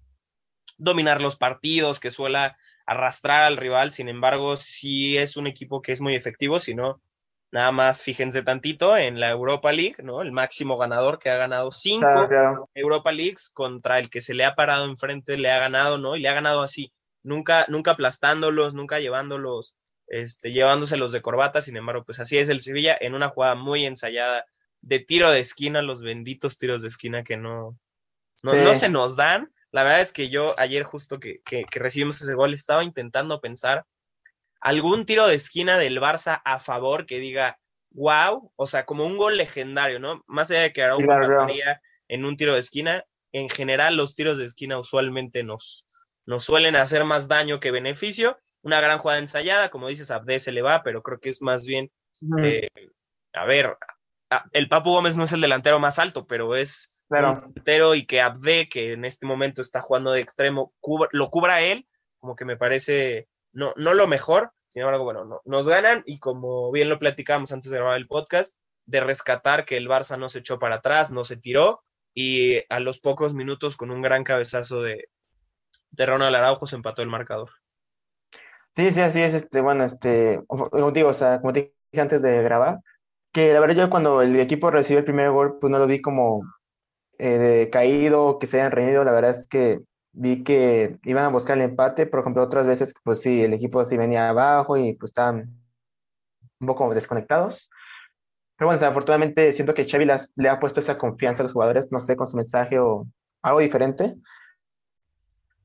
dominar 0.79 1.21
los 1.21 1.37
partidos, 1.37 2.01
que 2.01 2.11
suela 2.11 2.57
arrastrar 2.87 3.43
al 3.43 3.57
rival, 3.57 3.93
sin 3.93 4.09
embargo, 4.09 4.57
sí 4.57 5.17
es 5.17 5.37
un 5.37 5.47
equipo 5.47 5.83
que 5.83 5.93
es 5.93 6.01
muy 6.01 6.15
efectivo, 6.15 6.61
si 6.61 6.75
no, 6.75 7.01
Nada 7.55 7.71
más 7.71 8.03
fíjense 8.03 8.43
tantito 8.43 8.97
en 8.97 9.21
la 9.21 9.31
Europa 9.31 9.71
League, 9.71 10.03
¿no? 10.03 10.23
El 10.23 10.33
máximo 10.33 10.77
ganador 10.77 11.21
que 11.21 11.31
ha 11.31 11.37
ganado 11.37 11.71
cinco 11.71 12.01
claro, 12.01 12.29
claro. 12.29 12.71
Europa 12.75 13.13
Leagues 13.13 13.49
contra 13.49 14.01
el 14.01 14.11
que 14.11 14.21
se 14.21 14.35
le 14.35 14.45
ha 14.45 14.57
parado 14.57 14.87
enfrente, 14.87 15.39
le 15.39 15.53
ha 15.53 15.61
ganado, 15.61 15.97
¿no? 15.97 16.17
Y 16.17 16.21
le 16.21 16.29
ha 16.29 16.35
ganado 16.35 16.65
así, 16.65 16.93
nunca, 17.23 17.65
nunca 17.69 17.93
aplastándolos, 17.93 18.75
nunca 18.75 18.99
llevándolos, 18.99 19.77
este, 20.09 20.51
llevándoselos 20.51 21.13
de 21.13 21.23
corbata, 21.23 21.63
sin 21.63 21.77
embargo, 21.77 22.03
pues 22.05 22.19
así 22.19 22.39
es 22.39 22.49
el 22.49 22.61
Sevilla 22.61 22.99
en 23.01 23.15
una 23.15 23.29
jugada 23.29 23.55
muy 23.55 23.87
ensayada 23.87 24.45
de 24.81 24.99
tiro 24.99 25.31
de 25.31 25.39
esquina, 25.39 25.81
los 25.81 26.03
benditos 26.03 26.59
tiros 26.59 26.83
de 26.83 26.89
esquina 26.89 27.23
que 27.23 27.37
no, 27.37 27.79
no, 28.43 28.51
sí. 28.51 28.59
no 28.65 28.75
se 28.75 28.89
nos 28.89 29.15
dan. 29.15 29.55
La 29.71 29.85
verdad 29.85 30.01
es 30.01 30.13
que 30.13 30.29
yo 30.29 30.59
ayer 30.59 30.83
justo 30.83 31.21
que, 31.21 31.41
que, 31.45 31.65
que 31.71 31.79
recibimos 31.79 32.21
ese 32.21 32.35
gol 32.35 32.53
estaba 32.53 32.83
intentando 32.83 33.41
pensar 33.41 33.87
algún 34.65 35.05
tiro 35.05 35.27
de 35.29 35.35
esquina 35.35 35.77
del 35.77 36.01
Barça 36.01 36.41
a 36.43 36.59
favor 36.59 37.05
que 37.05 37.19
diga, 37.19 37.59
wow, 37.91 38.51
o 38.57 38.67
sea, 38.67 38.87
como 38.87 39.05
un 39.05 39.19
gol 39.19 39.37
legendario, 39.37 40.01
¿no? 40.01 40.25
Más 40.27 40.51
allá 40.51 40.63
de 40.63 40.73
que 40.73 40.83
Araujo 40.83 41.05
claro, 41.05 41.47
en 42.09 42.25
un 42.25 42.37
tiro 42.37 42.55
de 42.55 42.61
esquina, 42.61 43.05
en 43.33 43.51
general 43.51 43.97
los 43.97 44.15
tiros 44.15 44.39
de 44.39 44.47
esquina 44.47 44.79
usualmente 44.79 45.43
nos, 45.43 45.87
nos 46.25 46.45
suelen 46.45 46.77
hacer 46.77 47.05
más 47.05 47.29
daño 47.29 47.61
que 47.61 47.71
beneficio. 47.71 48.39
Una 48.63 48.81
gran 48.81 48.99
jugada 48.99 49.21
ensayada, 49.21 49.69
como 49.69 49.89
dices, 49.89 50.11
Abde 50.11 50.39
se 50.39 50.53
le 50.53 50.63
va, 50.63 50.83
pero 50.83 51.03
creo 51.03 51.21
que 51.21 51.29
es 51.29 51.43
más 51.43 51.67
bien, 51.67 51.93
eh, 52.43 52.69
a 53.35 53.45
ver, 53.45 53.77
el 54.53 54.69
Papu 54.71 54.93
Gómez 54.93 55.15
no 55.15 55.25
es 55.25 55.33
el 55.33 55.43
delantero 55.43 55.79
más 55.79 55.99
alto, 55.99 56.25
pero 56.27 56.57
es 56.57 57.05
claro. 57.09 57.33
un 57.33 57.41
delantero 57.53 57.95
y 57.95 58.07
que 58.07 58.23
Abde, 58.23 58.71
que 58.71 58.95
en 58.95 59.05
este 59.05 59.27
momento 59.27 59.61
está 59.61 59.83
jugando 59.83 60.13
de 60.13 60.23
extremo, 60.23 60.73
cubra, 60.81 61.11
lo 61.13 61.29
cubra 61.29 61.61
él, 61.61 61.87
como 62.19 62.35
que 62.35 62.47
me 62.47 62.57
parece 62.57 63.29
no, 63.55 63.73
no 63.77 63.95
lo 63.95 64.07
mejor, 64.07 64.53
sin 64.69 64.83
embargo, 64.83 65.05
bueno, 65.05 65.25
no, 65.25 65.41
nos 65.45 65.69
ganan 65.69 66.03
y 66.05 66.19
como 66.19 66.71
bien 66.71 66.89
lo 66.89 66.99
platicamos 66.99 67.53
antes 67.53 67.71
de 67.71 67.79
grabar 67.79 67.97
el 67.97 68.09
podcast, 68.09 68.57
de 68.87 69.01
rescatar 69.01 69.65
que 69.65 69.77
el 69.77 69.89
Barça 69.89 70.19
no 70.19 70.29
se 70.29 70.41
echó 70.41 70.59
para 70.59 70.77
atrás, 70.77 71.11
no 71.11 71.25
se 71.25 71.37
tiró 71.37 71.83
y 72.13 72.63
a 72.69 72.81
los 72.81 73.01
pocos 73.01 73.35
minutos 73.35 73.77
con 73.77 73.91
un 73.91 74.03
gran 74.03 74.25
cabezazo 74.25 74.83
de, 74.83 75.09
de 75.91 76.07
Ronald 76.07 76.35
Araujo 76.37 76.67
se 76.67 76.77
empató 76.77 77.03
el 77.03 77.09
marcador. 77.09 77.51
Sí, 78.73 78.91
sí, 78.91 79.01
así 79.01 79.23
es, 79.23 79.35
este, 79.35 79.61
bueno, 79.61 79.85
este, 79.85 80.41
digo, 80.93 81.09
o 81.09 81.15
sea, 81.15 81.41
como 81.41 81.53
te 81.53 81.75
dije 81.93 82.01
antes 82.01 82.23
de 82.23 82.43
grabar, 82.43 82.81
que 83.33 83.53
la 83.53 83.61
verdad 83.61 83.77
yo 83.77 83.91
cuando 83.91 84.23
el 84.23 84.39
equipo 84.41 84.71
recibió 84.71 84.99
el 84.99 85.05
primer 85.05 85.31
gol, 85.31 85.59
pues 85.61 85.71
no 85.71 85.79
lo 85.79 85.87
vi 85.87 86.01
como 86.01 86.43
eh, 87.19 87.69
caído, 87.71 88.39
que 88.41 88.47
se 88.47 88.61
hayan 88.61 88.73
reído, 88.73 89.05
la 89.05 89.13
verdad 89.13 89.31
es 89.31 89.47
que 89.47 89.81
vi 90.15 90.45
que 90.45 90.99
iban 91.05 91.25
a 91.27 91.29
buscar 91.29 91.57
el 91.59 91.65
empate, 91.65 92.07
por 92.07 92.21
ejemplo, 92.21 92.43
otras 92.43 92.67
veces, 92.67 92.95
pues 93.05 93.21
sí, 93.21 93.43
el 93.45 93.53
equipo 93.53 93.85
sí 93.85 93.97
venía 93.97 94.29
abajo 94.29 94.77
y 94.77 94.95
pues 94.95 95.11
estaban 95.11 95.61
un 96.61 96.67
poco 96.67 96.95
desconectados. 96.95 97.71
Pero 98.57 98.69
bueno, 98.69 98.77
o 98.77 98.81
sea, 98.81 98.89
afortunadamente 98.91 99.53
siento 99.53 99.75
que 99.75 99.85
Xavi 99.85 100.05
las, 100.05 100.33
le 100.37 100.49
ha 100.49 100.61
puesto 100.61 100.81
esa 100.81 100.97
confianza 100.99 101.43
a 101.43 101.45
los 101.45 101.53
jugadores, 101.53 101.91
no 101.93 102.01
sé, 102.01 102.17
con 102.17 102.27
su 102.27 102.37
mensaje 102.37 102.79
o 102.79 103.05
algo 103.43 103.61
diferente. 103.61 104.17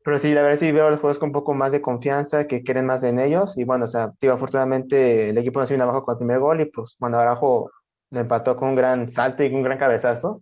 Pero 0.03 0.17
sí, 0.17 0.33
la 0.33 0.41
verdad 0.41 0.57
sí 0.57 0.71
veo 0.71 0.88
a 0.88 0.89
los 0.89 1.00
jugadores 1.00 1.19
con 1.19 1.29
un 1.29 1.33
poco 1.33 1.53
más 1.53 1.71
de 1.71 1.81
confianza, 1.81 2.47
que 2.47 2.63
quieren 2.63 2.85
más 2.85 3.03
en 3.03 3.19
ellos. 3.19 3.57
Y 3.57 3.63
bueno, 3.63 3.85
o 3.85 3.88
sea, 3.88 4.12
tío, 4.19 4.33
afortunadamente 4.33 5.29
el 5.29 5.38
equipo 5.38 5.59
no 5.59 5.67
se 5.67 5.75
vino 5.75 5.83
abajo 5.83 6.03
con 6.03 6.13
el 6.13 6.17
primer 6.17 6.39
gol 6.39 6.62
y 6.62 6.65
pues 6.65 6.97
bueno, 7.00 7.19
abajo 7.19 7.71
lo 8.09 8.19
empató 8.19 8.55
con 8.55 8.69
un 8.69 8.75
gran 8.75 9.09
salto 9.09 9.43
y 9.43 9.53
un 9.53 9.62
gran 9.62 9.77
cabezazo. 9.77 10.41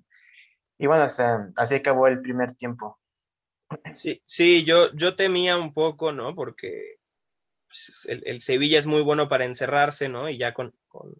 Y 0.77 0.88
bueno, 0.88 1.05
o 1.05 1.10
sea, 1.10 1.50
así 1.58 1.75
acabó 1.75 2.08
el 2.08 2.22
primer 2.22 2.53
tiempo. 2.55 2.98
Sí, 3.95 4.21
sí, 4.25 4.63
yo, 4.63 4.93
yo 4.93 5.15
temía 5.15 5.57
un 5.57 5.74
poco, 5.74 6.12
¿no? 6.13 6.36
Porque 6.36 6.97
pues, 7.67 8.07
el, 8.09 8.24
el, 8.25 8.41
Sevilla 8.41 8.79
es 8.79 8.86
muy 8.86 9.01
bueno 9.01 9.27
para 9.27 9.45
encerrarse, 9.45 10.09
¿no? 10.09 10.29
Y 10.29 10.38
ya 10.38 10.53
con, 10.53 10.74
con, 10.88 11.13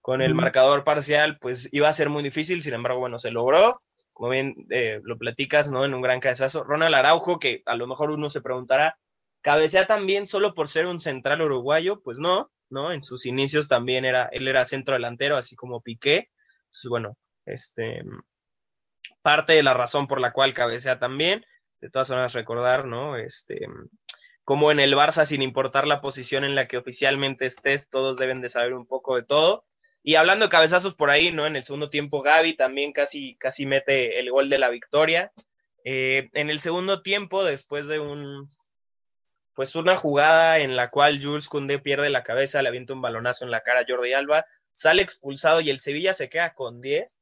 con 0.00 0.22
el 0.22 0.34
mm. 0.34 0.36
marcador 0.36 0.84
parcial, 0.84 1.38
pues 1.38 1.68
iba 1.72 1.88
a 1.88 1.92
ser 1.92 2.08
muy 2.08 2.22
difícil, 2.22 2.62
sin 2.62 2.74
embargo, 2.74 3.00
bueno, 3.00 3.18
se 3.18 3.30
logró, 3.30 3.82
como 4.12 4.30
bien 4.30 4.54
eh, 4.70 5.00
lo 5.02 5.18
platicas, 5.18 5.70
¿no? 5.70 5.84
En 5.84 5.94
un 5.94 6.00
gran 6.00 6.20
cabezazo. 6.20 6.64
Ronald 6.64 6.94
Araujo, 6.94 7.38
que 7.38 7.62
a 7.66 7.76
lo 7.76 7.86
mejor 7.86 8.10
uno 8.10 8.30
se 8.30 8.40
preguntará, 8.40 8.98
¿cabecea 9.42 9.86
también 9.86 10.26
solo 10.26 10.54
por 10.54 10.68
ser 10.68 10.86
un 10.86 11.00
central 11.00 11.42
uruguayo? 11.42 12.02
Pues 12.02 12.18
no, 12.18 12.50
¿no? 12.70 12.92
En 12.92 13.02
sus 13.02 13.26
inicios 13.26 13.68
también 13.68 14.04
era, 14.04 14.28
él 14.32 14.48
era 14.48 14.64
centro 14.64 14.94
delantero, 14.94 15.36
así 15.36 15.56
como 15.56 15.82
Piqué. 15.82 16.30
Entonces, 16.66 16.88
bueno, 16.88 17.18
este, 17.44 18.02
parte 19.22 19.52
de 19.52 19.62
la 19.62 19.74
razón 19.74 20.06
por 20.06 20.20
la 20.20 20.32
cual 20.32 20.54
cabecea 20.54 20.98
también 20.98 21.44
de 21.86 21.90
todas 21.90 22.08
formas 22.08 22.32
recordar, 22.32 22.84
¿no? 22.84 23.16
Este, 23.16 23.60
como 24.42 24.72
en 24.72 24.80
el 24.80 24.94
Barça, 24.94 25.24
sin 25.24 25.40
importar 25.40 25.86
la 25.86 26.00
posición 26.00 26.42
en 26.42 26.56
la 26.56 26.66
que 26.66 26.78
oficialmente 26.78 27.46
estés, 27.46 27.88
todos 27.88 28.16
deben 28.16 28.40
de 28.40 28.48
saber 28.48 28.74
un 28.74 28.86
poco 28.86 29.14
de 29.14 29.22
todo. 29.22 29.64
Y 30.02 30.16
hablando 30.16 30.46
de 30.46 30.50
cabezazos 30.50 30.96
por 30.96 31.10
ahí, 31.10 31.30
¿no? 31.30 31.46
En 31.46 31.54
el 31.54 31.62
segundo 31.62 31.88
tiempo, 31.88 32.22
Gaby 32.22 32.54
también 32.54 32.92
casi, 32.92 33.36
casi 33.36 33.66
mete 33.66 34.18
el 34.18 34.32
gol 34.32 34.50
de 34.50 34.58
la 34.58 34.68
victoria. 34.68 35.32
Eh, 35.84 36.28
en 36.32 36.50
el 36.50 36.58
segundo 36.58 37.02
tiempo, 37.02 37.44
después 37.44 37.86
de 37.86 38.00
un, 38.00 38.50
pues 39.54 39.76
una 39.76 39.94
jugada 39.94 40.58
en 40.58 40.74
la 40.74 40.90
cual 40.90 41.22
Jules 41.22 41.48
Koundé 41.48 41.78
pierde 41.78 42.10
la 42.10 42.24
cabeza, 42.24 42.62
le 42.62 42.68
avienta 42.68 42.94
un 42.94 43.00
balonazo 43.02 43.44
en 43.44 43.52
la 43.52 43.62
cara 43.62 43.80
a 43.80 43.84
Jordi 43.86 44.12
Alba, 44.12 44.44
sale 44.72 45.02
expulsado 45.02 45.60
y 45.60 45.70
el 45.70 45.78
Sevilla 45.78 46.14
se 46.14 46.28
queda 46.28 46.52
con 46.52 46.80
10 46.80 47.20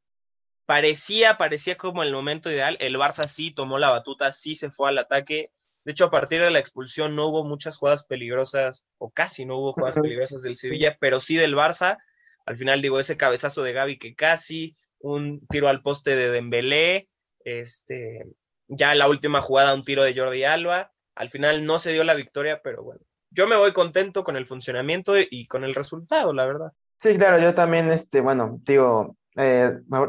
parecía, 0.66 1.36
parecía 1.36 1.76
como 1.76 2.02
el 2.02 2.12
momento 2.12 2.50
ideal. 2.50 2.76
El 2.80 2.96
Barça 2.96 3.26
sí 3.26 3.52
tomó 3.52 3.78
la 3.78 3.90
batuta, 3.90 4.32
sí 4.32 4.54
se 4.54 4.70
fue 4.70 4.88
al 4.88 4.98
ataque. 4.98 5.50
De 5.84 5.92
hecho, 5.92 6.06
a 6.06 6.10
partir 6.10 6.40
de 6.40 6.50
la 6.50 6.58
expulsión 6.58 7.14
no 7.14 7.26
hubo 7.26 7.44
muchas 7.44 7.76
jugadas 7.76 8.04
peligrosas, 8.06 8.86
o 8.98 9.10
casi 9.10 9.44
no 9.44 9.58
hubo 9.58 9.72
jugadas 9.72 10.00
peligrosas 10.00 10.42
del 10.42 10.56
Sevilla, 10.56 10.96
pero 10.98 11.20
sí 11.20 11.36
del 11.36 11.54
Barça. 11.54 11.98
Al 12.46 12.56
final, 12.56 12.80
digo, 12.80 12.98
ese 12.98 13.16
cabezazo 13.16 13.62
de 13.62 13.72
Gaby 13.72 13.98
que 13.98 14.14
casi, 14.14 14.76
un 14.98 15.46
tiro 15.48 15.68
al 15.68 15.82
poste 15.82 16.16
de 16.16 16.30
Dembélé, 16.30 17.08
este, 17.40 18.24
ya 18.68 18.94
la 18.94 19.08
última 19.08 19.42
jugada, 19.42 19.74
un 19.74 19.82
tiro 19.82 20.02
de 20.02 20.14
Jordi 20.14 20.44
Alba. 20.44 20.92
Al 21.14 21.30
final 21.30 21.64
no 21.64 21.78
se 21.78 21.92
dio 21.92 22.02
la 22.04 22.14
victoria, 22.14 22.60
pero 22.62 22.82
bueno, 22.82 23.00
yo 23.30 23.46
me 23.46 23.56
voy 23.56 23.72
contento 23.72 24.24
con 24.24 24.36
el 24.36 24.46
funcionamiento 24.46 25.14
y 25.18 25.46
con 25.46 25.64
el 25.64 25.74
resultado, 25.74 26.32
la 26.32 26.46
verdad. 26.46 26.72
Sí, 26.96 27.16
claro, 27.16 27.38
yo 27.38 27.54
también, 27.54 27.90
este, 27.90 28.20
bueno, 28.20 28.60
digo, 28.62 29.16
eh, 29.36 29.78
bueno, 29.86 30.08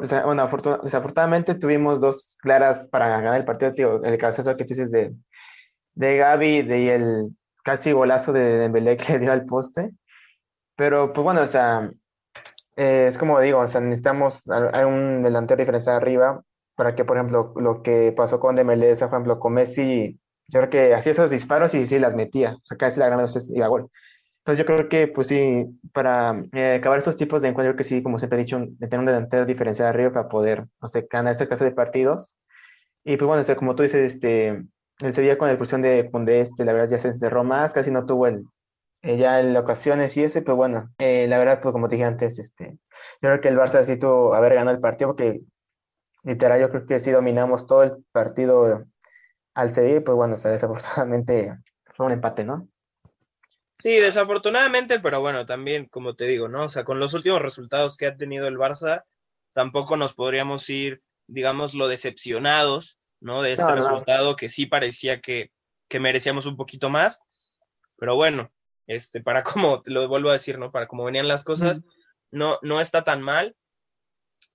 desafortunadamente 0.84 1.56
tuvimos 1.56 2.00
dos 2.00 2.38
claras 2.40 2.88
para 2.88 3.08
ganar 3.08 3.38
el 3.40 3.46
partido, 3.46 3.72
tío, 3.72 4.04
el 4.04 4.18
cabezazo 4.18 4.56
que 4.56 4.66
dices 4.66 4.92
de, 4.92 5.14
de 5.94 6.18
Gaby 6.18 6.62
de, 6.62 6.80
y 6.82 6.90
el 6.90 7.36
casi 7.64 7.92
golazo 7.92 8.34
de 8.34 8.58
Dembélé 8.58 8.98
que 8.98 9.14
le 9.14 9.20
dio 9.20 9.32
al 9.32 9.46
poste. 9.46 9.92
Pero, 10.76 11.14
pues 11.14 11.24
bueno, 11.24 11.42
o 11.42 11.46
sea, 11.46 11.90
eh, 12.76 13.08
es 13.08 13.18
como 13.18 13.40
digo, 13.40 13.60
o 13.60 13.68
sea, 13.68 13.82
necesitamos 13.82 14.48
a, 14.50 14.86
un 14.86 15.24
delantero 15.24 15.60
diferencial 15.60 15.96
arriba 15.96 16.44
para 16.76 16.96
que, 16.96 17.06
por 17.06 17.18
ejemplo, 17.18 17.54
lo 17.56 17.82
que 17.82 18.14
pasó 18.16 18.40
con 18.40 18.56
Dembélé, 18.56 18.94
por 18.96 19.08
ejemplo, 19.08 19.40
con 19.40 19.54
Messi, 19.54 20.20
yo 20.50 20.60
creo 20.60 20.70
que 20.70 20.94
hacía 20.94 21.14
esos 21.14 21.32
disparos 21.32 21.74
y 21.74 21.88
sí 21.88 22.00
las 22.00 22.16
metía, 22.16 22.56
o 22.56 22.62
sea, 22.66 22.78
casi 22.78 23.00
la 23.00 23.08
gran 23.08 23.20
vez 23.22 23.50
iba 23.52 23.66
a 23.66 23.70
gol. 23.70 23.90
Entonces 24.46 24.60
yo 24.60 24.66
creo 24.68 24.90
que, 24.90 25.08
pues 25.08 25.28
sí, 25.30 25.66
para 25.92 26.36
eh, 26.54 26.76
acabar 26.76 27.00
esos 27.00 27.16
tipos 27.16 27.42
de 27.42 27.48
encuentros, 27.48 27.76
que 27.76 27.84
sí, 27.84 28.04
como 28.04 28.20
siempre 28.20 28.38
he 28.40 28.44
dicho, 28.44 28.60
tener 28.80 29.00
un 29.00 29.08
delantero 29.08 29.44
diferencial 29.44 29.88
arriba 29.88 30.14
para 30.14 30.30
poder, 30.30 30.68
no 30.80 30.88
sé, 30.88 31.08
ganar 31.10 31.32
esta 31.32 31.48
clase 31.48 31.66
de 31.66 31.72
partidos. 31.72 32.38
Y 33.04 33.18
pues 33.18 33.26
bueno, 33.28 33.42
o 33.42 33.44
sea, 33.44 33.56
como 33.56 33.74
tú 33.74 33.82
dices, 33.82 34.14
este, 34.14 34.50
el 34.50 35.14
Sevilla 35.14 35.40
con 35.40 35.48
la 35.48 35.54
expulsión 35.54 35.82
de 35.82 36.04
Pundé, 36.04 36.42
este, 36.42 36.64
la 36.64 36.74
verdad 36.74 36.90
ya 36.92 37.00
se 37.00 37.08
encerró 37.08 37.44
más, 37.44 37.74
casi 37.74 37.90
no 37.90 38.06
tuvo 38.06 38.28
el, 38.28 38.46
eh, 39.02 39.18
ya 39.18 39.40
en 39.40 39.58
ocasiones 39.58 40.16
y 40.16 40.24
ese, 40.24 40.44
pero 40.44 40.56
bueno, 40.56 40.94
eh, 41.00 41.28
la 41.28 41.40
verdad, 41.40 41.60
pues 41.60 41.74
como 41.74 41.88
te 41.88 41.96
dije 41.96 42.08
antes, 42.08 42.38
este, 42.38 42.74
yo 42.74 43.30
creo 43.30 43.42
que 43.42 43.48
el 43.48 43.58
Barça 43.58 43.84
sí 43.84 43.98
tuvo 43.98 44.36
haber 44.36 44.54
ganado 44.54 44.76
el 44.76 44.82
partido 44.82 45.10
porque 45.10 45.42
literal 46.24 46.62
yo 46.62 46.70
creo 46.70 46.86
que 46.86 47.00
sí 47.00 47.10
dominamos 47.10 47.66
todo 47.66 47.82
el 47.82 48.06
partido 48.12 48.86
al 49.56 49.72
Sevilla, 49.72 50.04
pues 50.04 50.16
bueno, 50.16 50.36
hasta 50.36 50.50
desafortunadamente 50.52 51.58
fue 51.96 52.06
un 52.06 52.12
empate, 52.12 52.44
¿no? 52.44 52.70
Sí, 53.78 53.98
desafortunadamente, 53.98 55.00
pero 55.00 55.22
bueno, 55.22 55.46
también, 55.46 55.86
como 55.88 56.16
te 56.16 56.26
digo, 56.26 56.48
¿no? 56.48 56.64
O 56.66 56.70
sea, 56.70 56.84
con 56.84 57.00
los 57.00 57.14
últimos 57.14 57.42
resultados 57.42 57.98
que 57.98 58.08
ha 58.08 58.16
tenido 58.16 58.48
el 58.48 58.58
Barça, 58.58 59.04
tampoco 59.54 59.98
nos 59.98 60.14
podríamos 60.14 60.70
ir, 60.70 61.02
digamos, 61.28 61.74
lo 61.74 61.88
decepcionados, 61.88 63.00
¿no? 63.20 63.42
De 63.42 63.54
este 63.54 63.76
resultado 63.76 64.36
que 64.36 64.50
sí 64.50 64.66
parecía 64.66 65.20
que, 65.22 65.52
que, 65.90 66.00
merecíamos 66.00 66.46
un 66.46 66.56
poquito 66.56 66.90
más. 66.90 67.20
Pero 67.98 68.16
bueno, 68.16 68.52
este, 68.88 69.22
para 69.22 69.44
como, 69.44 69.82
lo 69.86 70.08
vuelvo 70.08 70.30
a 70.30 70.34
decir, 70.34 70.58
¿no? 70.58 70.72
Para 70.72 70.88
como 70.88 71.04
venían 71.04 71.28
las 71.28 71.44
cosas, 71.44 71.84
no, 72.32 72.60
no 72.62 72.80
está 72.80 73.04
tan 73.04 73.22
mal. 73.22 73.56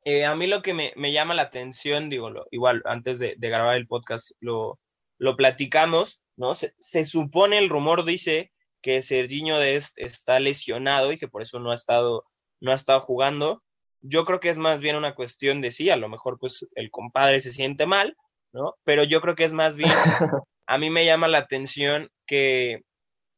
Eh, 0.04 0.24
a 0.24 0.34
mí 0.34 0.46
lo 0.46 0.62
que 0.62 0.72
me, 0.72 0.94
me, 0.96 1.12
llama 1.12 1.34
la 1.34 1.42
atención, 1.42 2.08
digo, 2.08 2.30
lo, 2.30 2.46
igual, 2.50 2.82
antes 2.86 3.18
de, 3.18 3.34
de, 3.36 3.48
grabar 3.50 3.76
el 3.76 3.86
podcast, 3.86 4.30
lo, 4.40 4.80
lo 5.18 5.36
platicamos, 5.36 6.22
¿no? 6.36 6.54
Se, 6.54 6.74
se 6.78 7.04
supone, 7.04 7.58
el 7.58 7.68
rumor 7.68 8.06
dice 8.06 8.50
que 8.82 9.02
Serginho 9.02 9.58
Dest 9.58 9.98
está 9.98 10.40
lesionado 10.40 11.12
y 11.12 11.18
que 11.18 11.28
por 11.28 11.42
eso 11.42 11.60
no 11.60 11.70
ha 11.70 11.74
estado, 11.74 12.24
no 12.60 12.72
ha 12.72 12.74
estado 12.74 13.00
jugando. 13.00 13.62
Yo 14.00 14.24
creo 14.24 14.40
que 14.40 14.48
es 14.48 14.58
más 14.58 14.80
bien 14.80 14.96
una 14.96 15.14
cuestión 15.14 15.60
de 15.60 15.70
sí, 15.70 15.90
a 15.90 15.96
lo 15.96 16.08
mejor 16.08 16.38
pues 16.38 16.66
el 16.74 16.90
compadre 16.90 17.40
se 17.40 17.52
siente 17.52 17.86
mal, 17.86 18.16
¿no? 18.52 18.74
Pero 18.84 19.04
yo 19.04 19.20
creo 19.20 19.34
que 19.34 19.44
es 19.44 19.52
más 19.52 19.76
bien, 19.76 19.90
a 20.66 20.78
mí 20.78 20.90
me 20.90 21.04
llama 21.04 21.28
la 21.28 21.38
atención 21.38 22.10
que, 22.26 22.82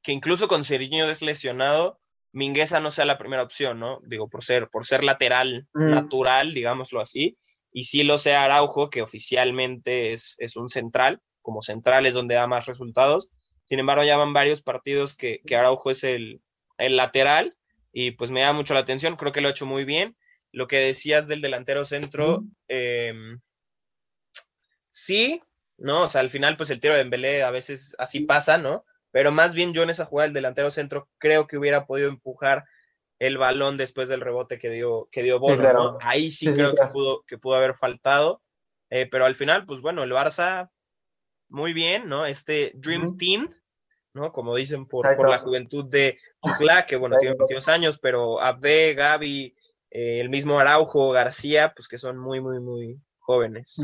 que 0.02 0.12
incluso 0.12 0.48
con 0.48 0.64
Serginho 0.64 1.06
Dest 1.06 1.22
lesionado, 1.22 1.98
Mingueza 2.32 2.80
no 2.80 2.90
sea 2.90 3.04
la 3.04 3.18
primera 3.18 3.42
opción, 3.42 3.78
¿no? 3.78 4.00
Digo, 4.06 4.28
por 4.28 4.42
ser, 4.42 4.68
por 4.70 4.86
ser 4.86 5.04
lateral 5.04 5.66
mm. 5.74 5.90
natural, 5.90 6.52
digámoslo 6.52 7.00
así, 7.00 7.36
y 7.72 7.84
sí 7.84 8.04
lo 8.04 8.18
sea 8.18 8.44
Araujo, 8.44 8.90
que 8.90 9.02
oficialmente 9.02 10.12
es, 10.12 10.34
es 10.38 10.56
un 10.56 10.68
central, 10.68 11.20
como 11.42 11.60
central 11.60 12.06
es 12.06 12.14
donde 12.14 12.34
da 12.34 12.46
más 12.46 12.66
resultados, 12.66 13.30
sin 13.72 13.78
embargo, 13.78 14.04
ya 14.04 14.18
van 14.18 14.34
varios 14.34 14.60
partidos 14.60 15.16
que, 15.16 15.40
que 15.46 15.56
Araujo 15.56 15.90
es 15.90 16.04
el, 16.04 16.42
lateral 16.76 17.56
y 17.90 18.10
pues 18.10 18.30
me 18.30 18.42
da 18.42 18.52
mucho 18.52 18.74
la 18.74 18.80
atención. 18.80 19.16
Creo 19.16 19.32
que 19.32 19.40
lo 19.40 19.48
ha 19.48 19.52
hecho 19.52 19.64
muy 19.64 19.86
bien. 19.86 20.14
Lo 20.50 20.66
que 20.66 20.76
decías 20.76 21.26
del 21.26 21.40
delantero 21.40 21.86
centro, 21.86 22.44
em, 22.68 23.40
sí, 24.90 25.42
¿no? 25.78 26.02
O 26.02 26.06
sea, 26.06 26.20
al 26.20 26.28
final, 26.28 26.58
pues 26.58 26.68
el 26.68 26.80
tiro 26.80 26.92
de 26.92 27.00
Embelé 27.00 27.44
a 27.44 27.50
veces 27.50 27.96
así 27.98 28.20
pasa, 28.20 28.58
¿no? 28.58 28.84
Pero 29.10 29.32
más 29.32 29.54
bien 29.54 29.72
yo 29.72 29.84
en 29.84 29.88
esa 29.88 30.04
jugada 30.04 30.26
del 30.26 30.34
delantero 30.34 30.70
centro 30.70 31.08
creo 31.16 31.46
que 31.46 31.56
hubiera 31.56 31.86
podido 31.86 32.10
empujar 32.10 32.66
el 33.20 33.38
balón 33.38 33.78
después 33.78 34.06
del 34.06 34.20
rebote 34.20 34.58
que 34.58 34.68
dio, 34.68 35.08
que 35.10 35.22
dio 35.22 35.40
Bono, 35.40 35.96
Ahí 36.02 36.30
sí, 36.30 36.52
creo 36.52 36.74
que, 36.74 36.86
pudo, 36.88 37.22
que 37.26 37.38
pudo 37.38 37.54
haber 37.54 37.74
faltado. 37.74 38.42
Eh, 38.90 39.08
pero 39.10 39.24
al 39.24 39.34
final, 39.34 39.64
pues 39.64 39.80
bueno, 39.80 40.02
el 40.02 40.12
Barça, 40.12 40.68
muy 41.48 41.72
bien, 41.72 42.06
¿no? 42.10 42.26
Este 42.26 42.72
Dream 42.74 43.16
Team, 43.16 43.48
¿no? 44.14 44.32
Como 44.32 44.54
dicen 44.54 44.86
por, 44.86 45.06
la 45.28 45.38
juventud 45.38 45.84
de 45.86 46.18
Chukla, 46.42 46.86
que 46.86 46.96
bueno, 46.96 47.16
tiene 47.18 47.36
22 47.36 47.68
años, 47.68 47.98
pero 47.98 48.40
Abde, 48.40 48.94
Gaby, 48.94 49.54
eh, 49.90 50.20
el 50.20 50.30
mismo 50.30 50.58
Araujo, 50.58 51.10
García, 51.10 51.72
pues 51.74 51.88
que 51.88 51.98
son 51.98 52.18
muy, 52.18 52.40
muy, 52.40 52.60
muy 52.60 53.00
jóvenes. 53.18 53.76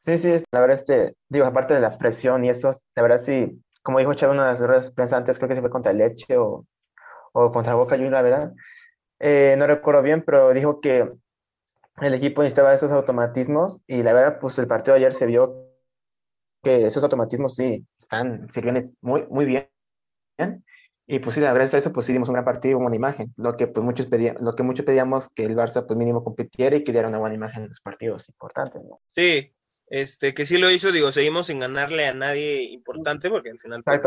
Sí, 0.00 0.18
sí, 0.18 0.32
la 0.50 0.60
verdad, 0.60 0.74
este, 0.74 1.14
digo, 1.28 1.46
aparte 1.46 1.74
de 1.74 1.80
la 1.80 1.96
presión 1.96 2.44
y 2.44 2.48
eso, 2.48 2.70
la 2.94 3.02
verdad 3.02 3.18
sí, 3.18 3.62
como 3.82 3.98
dijo 3.98 4.14
Chávez, 4.14 4.34
una 4.34 4.46
de 4.46 4.52
las 4.52 4.60
ruedas 4.60 4.90
pensantes, 4.90 5.38
creo 5.38 5.48
que 5.48 5.54
se 5.54 5.60
fue 5.60 5.70
contra 5.70 5.92
el 5.92 5.98
Leche 5.98 6.36
o, 6.36 6.66
o 7.32 7.52
contra 7.52 7.74
Boca 7.74 7.96
Juniors, 7.96 8.12
la 8.12 8.22
verdad. 8.22 8.52
Eh, 9.20 9.54
no 9.56 9.66
recuerdo 9.66 10.02
bien, 10.02 10.22
pero 10.24 10.52
dijo 10.52 10.80
que 10.80 11.12
el 12.00 12.14
equipo 12.14 12.42
necesitaba 12.42 12.74
esos 12.74 12.90
automatismos 12.90 13.80
y 13.86 14.02
la 14.02 14.12
verdad, 14.12 14.38
pues 14.40 14.58
el 14.58 14.66
partido 14.66 14.96
ayer 14.96 15.12
se 15.12 15.26
vio 15.26 15.71
que 16.62 16.86
esos 16.86 17.02
automatismos 17.02 17.56
sí 17.56 17.84
están 17.98 18.50
sirviendo 18.50 18.82
muy, 19.00 19.26
muy 19.28 19.44
bien. 19.44 19.68
Y 21.06 21.18
pues 21.18 21.34
sí, 21.34 21.40
gracias 21.40 21.74
a 21.74 21.78
eso, 21.78 21.92
pues 21.92 22.06
sí 22.06 22.12
dimos 22.12 22.28
un 22.28 22.34
gran 22.34 22.44
partido, 22.44 22.78
una 22.78 22.84
buena 22.84 22.96
imagen. 22.96 23.32
Lo 23.36 23.56
que 23.56 23.66
pues 23.66 23.84
muchos 23.84 24.06
pedían, 24.06 24.36
lo 24.40 24.54
que 24.54 24.62
muchos 24.62 24.86
pedíamos 24.86 25.28
que 25.34 25.44
el 25.44 25.56
Barça 25.56 25.84
pues 25.86 25.98
mínimo 25.98 26.22
compitiera 26.22 26.76
y 26.76 26.84
que 26.84 26.92
diera 26.92 27.08
una 27.08 27.18
buena 27.18 27.34
imagen 27.34 27.62
en 27.62 27.68
los 27.68 27.80
partidos 27.80 28.28
importantes, 28.28 28.82
¿no? 28.82 29.00
Sí, 29.14 29.52
este, 29.88 30.32
que 30.32 30.46
sí 30.46 30.58
lo 30.58 30.70
hizo, 30.70 30.92
digo, 30.92 31.12
seguimos 31.12 31.48
sin 31.48 31.58
ganarle 31.58 32.06
a 32.06 32.14
nadie 32.14 32.62
importante, 32.62 33.28
porque 33.28 33.50
al 33.50 33.58
final 33.58 33.82
pues, 33.82 34.00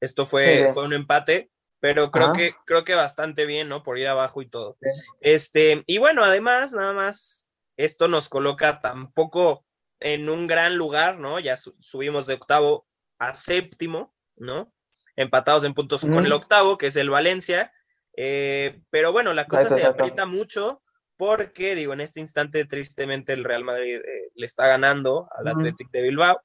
esto 0.00 0.26
fue, 0.26 0.70
fue 0.72 0.84
un 0.84 0.94
empate, 0.94 1.50
pero 1.78 2.10
creo 2.10 2.32
que, 2.32 2.54
creo 2.64 2.82
que 2.82 2.94
bastante 2.94 3.46
bien, 3.46 3.68
¿no? 3.68 3.82
Por 3.82 3.98
ir 3.98 4.08
abajo 4.08 4.42
y 4.42 4.48
todo. 4.48 4.76
Este, 5.20 5.84
y 5.86 5.98
bueno, 5.98 6.24
además, 6.24 6.72
nada 6.72 6.92
más, 6.92 7.46
esto 7.76 8.08
nos 8.08 8.28
coloca 8.28 8.80
tampoco 8.80 9.64
en 10.02 10.28
un 10.28 10.46
gran 10.46 10.76
lugar, 10.76 11.18
¿no? 11.18 11.38
Ya 11.38 11.56
subimos 11.56 12.26
de 12.26 12.34
octavo 12.34 12.86
a 13.18 13.34
séptimo, 13.34 14.14
¿no? 14.36 14.72
Empatados 15.16 15.64
en 15.64 15.74
puntos 15.74 16.02
con 16.02 16.24
el 16.24 16.32
octavo, 16.32 16.78
que 16.78 16.88
es 16.88 16.96
el 16.96 17.10
Valencia. 17.10 17.72
Eh, 18.16 18.80
pero 18.90 19.12
bueno, 19.12 19.32
la 19.34 19.46
cosa 19.46 19.70
se 19.70 19.84
aprieta 19.84 20.26
mucho 20.26 20.82
porque, 21.16 21.74
digo, 21.74 21.92
en 21.92 22.00
este 22.00 22.20
instante, 22.20 22.64
tristemente, 22.64 23.32
el 23.32 23.44
Real 23.44 23.64
Madrid 23.64 23.96
eh, 23.96 24.30
le 24.34 24.46
está 24.46 24.66
ganando 24.66 25.28
al 25.36 25.48
Atlético 25.48 25.90
de 25.92 26.02
Bilbao. 26.02 26.40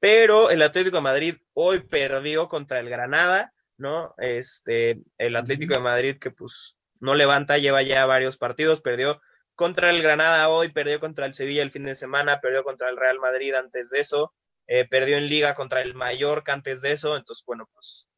Pero 0.00 0.50
el 0.50 0.62
Atlético 0.62 0.96
de 0.96 1.02
Madrid 1.02 1.36
hoy 1.54 1.80
perdió 1.80 2.48
contra 2.48 2.80
el 2.80 2.88
Granada, 2.88 3.52
¿no? 3.76 4.14
Este, 4.18 5.00
el 5.18 5.36
Atlético 5.36 5.74
de 5.74 5.80
Madrid 5.80 6.18
que 6.18 6.30
pues 6.30 6.78
no 7.00 7.14
levanta, 7.14 7.58
lleva 7.58 7.82
ya 7.82 8.06
varios 8.06 8.38
partidos, 8.38 8.80
perdió 8.80 9.20
contra 9.58 9.90
el 9.90 10.00
Granada 10.00 10.48
hoy, 10.50 10.68
perdió 10.68 11.00
contra 11.00 11.26
el 11.26 11.34
Sevilla 11.34 11.64
el 11.64 11.72
fin 11.72 11.82
de 11.82 11.96
semana, 11.96 12.40
perdió 12.40 12.62
contra 12.62 12.88
el 12.90 12.96
Real 12.96 13.18
Madrid 13.18 13.52
antes 13.54 13.90
de 13.90 13.98
eso, 13.98 14.32
eh, 14.68 14.86
perdió 14.88 15.18
en 15.18 15.26
liga 15.26 15.56
contra 15.56 15.82
el 15.82 15.96
Mallorca 15.96 16.52
antes 16.52 16.80
de 16.80 16.92
eso, 16.92 17.16
entonces 17.16 17.44
bueno, 17.44 17.68
pues 17.74 18.08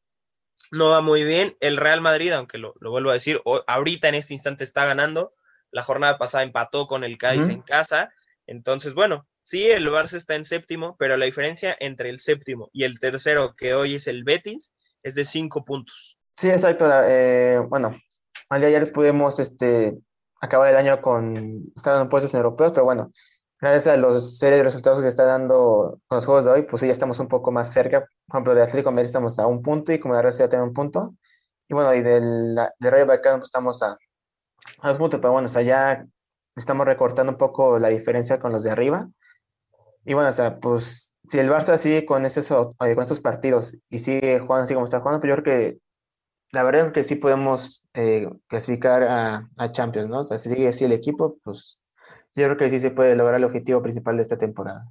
no 0.69 0.91
va 0.91 1.01
muy 1.01 1.23
bien. 1.23 1.57
El 1.59 1.77
Real 1.77 1.99
Madrid, 1.99 2.31
aunque 2.31 2.59
lo, 2.59 2.75
vuelvo 2.79 3.09
a 3.09 3.13
decir, 3.13 3.41
ahorita 3.65 4.07
en 4.07 4.15
este 4.15 4.35
instante 4.35 4.63
está 4.63 4.85
ganando, 4.85 5.33
la 5.71 5.81
jornada 5.81 6.19
pasada 6.19 6.43
empató 6.43 6.85
con 6.85 7.03
el 7.03 7.17
Cádiz 7.17 7.49
en 7.49 7.63
casa, 7.63 8.13
entonces 8.45 8.93
bueno, 8.93 9.27
sí, 9.41 9.65
el 9.65 9.87
Barça 9.87 10.17
está 10.17 10.35
en 10.35 10.45
séptimo, 10.45 10.95
pero 10.99 11.17
la 11.17 11.25
diferencia 11.25 11.75
entre 11.79 12.11
el 12.11 12.19
séptimo 12.19 12.69
y 12.71 12.83
el 12.83 12.99
tercero, 12.99 13.55
que 13.55 13.73
hoy 13.73 13.95
es 13.95 14.05
el 14.05 14.23
Betis, 14.23 14.75
es 15.01 15.15
de 15.15 15.25
cinco 15.25 15.65
puntos. 15.65 16.19
Sí, 16.37 16.49
exacto. 16.49 16.85
Eh, 17.05 17.57
bueno, 17.67 17.99
al 18.49 18.61
día 18.61 18.69
ayer 18.69 18.91
pudimos 18.91 19.39
este, 19.39 19.97
acaba 20.41 20.69
el 20.69 20.75
año 20.75 21.01
con, 21.01 21.71
está 21.75 21.91
dando 21.91 22.09
puestos 22.09 22.33
en 22.33 22.39
europeos, 22.39 22.71
pero 22.73 22.83
bueno, 22.83 23.11
gracias 23.61 23.87
a 23.87 23.97
los 23.97 24.39
series 24.39 24.57
de 24.57 24.63
resultados 24.63 25.01
que 25.01 25.07
está 25.07 25.23
dando 25.23 25.99
con 26.07 26.17
los 26.17 26.25
juegos 26.25 26.45
de 26.45 26.51
hoy, 26.51 26.63
pues 26.63 26.81
sí, 26.81 26.87
ya 26.87 26.91
estamos 26.91 27.19
un 27.19 27.27
poco 27.27 27.51
más 27.51 27.71
cerca. 27.71 28.01
Por 28.27 28.37
ejemplo, 28.37 28.55
de 28.55 28.63
Atlético 28.63 28.91
Madrid 28.91 29.05
estamos 29.05 29.37
a 29.39 29.45
un 29.45 29.61
punto 29.61 29.93
y 29.93 29.99
como 29.99 30.15
de 30.15 30.23
Real 30.23 30.33
ya 30.33 30.49
tiene 30.49 30.65
un 30.65 30.73
punto. 30.73 31.13
Y 31.69 31.73
bueno, 31.73 31.93
y 31.93 32.01
del, 32.01 32.55
de 32.79 32.89
Rayo 32.89 33.05
Vallecano 33.05 33.37
pues 33.37 33.49
estamos 33.49 33.81
a, 33.83 33.95
dos 34.83 34.97
puntos, 34.97 35.19
pero 35.21 35.31
bueno, 35.33 35.45
o 35.45 35.49
sea, 35.49 35.61
ya 35.61 36.05
estamos 36.55 36.85
recortando 36.87 37.31
un 37.31 37.37
poco 37.37 37.79
la 37.79 37.89
diferencia 37.89 38.39
con 38.39 38.51
los 38.51 38.63
de 38.63 38.71
arriba. 38.71 39.07
Y 40.05 40.15
bueno, 40.15 40.29
o 40.29 40.33
sea, 40.33 40.59
pues 40.59 41.13
si 41.29 41.37
el 41.37 41.49
Barça 41.49 41.77
sigue 41.77 42.05
con, 42.05 42.25
ese, 42.25 42.41
con 42.43 42.99
estos 42.99 43.21
partidos 43.21 43.77
y 43.89 43.99
sigue 43.99 44.39
jugando 44.39 44.63
así 44.63 44.73
como 44.73 44.85
está 44.85 44.99
jugando, 44.99 45.21
pues 45.21 45.29
yo 45.29 45.43
creo 45.43 45.43
que 45.43 45.79
la 46.51 46.63
verdad 46.63 46.87
es 46.87 46.93
que 46.93 47.03
sí 47.03 47.15
podemos 47.15 47.83
eh, 47.93 48.27
clasificar 48.47 49.03
a, 49.03 49.49
a, 49.57 49.71
Champions, 49.71 50.09
¿no? 50.09 50.19
O 50.19 50.23
sea, 50.23 50.37
si 50.37 50.49
sigue 50.49 50.67
así 50.67 50.85
el 50.85 50.91
equipo, 50.91 51.37
pues 51.43 51.81
yo 52.35 52.45
creo 52.45 52.57
que 52.57 52.69
sí 52.69 52.79
se 52.79 52.91
puede 52.91 53.15
lograr 53.15 53.35
el 53.35 53.45
objetivo 53.45 53.81
principal 53.81 54.17
de 54.17 54.23
esta 54.23 54.37
temporada. 54.37 54.85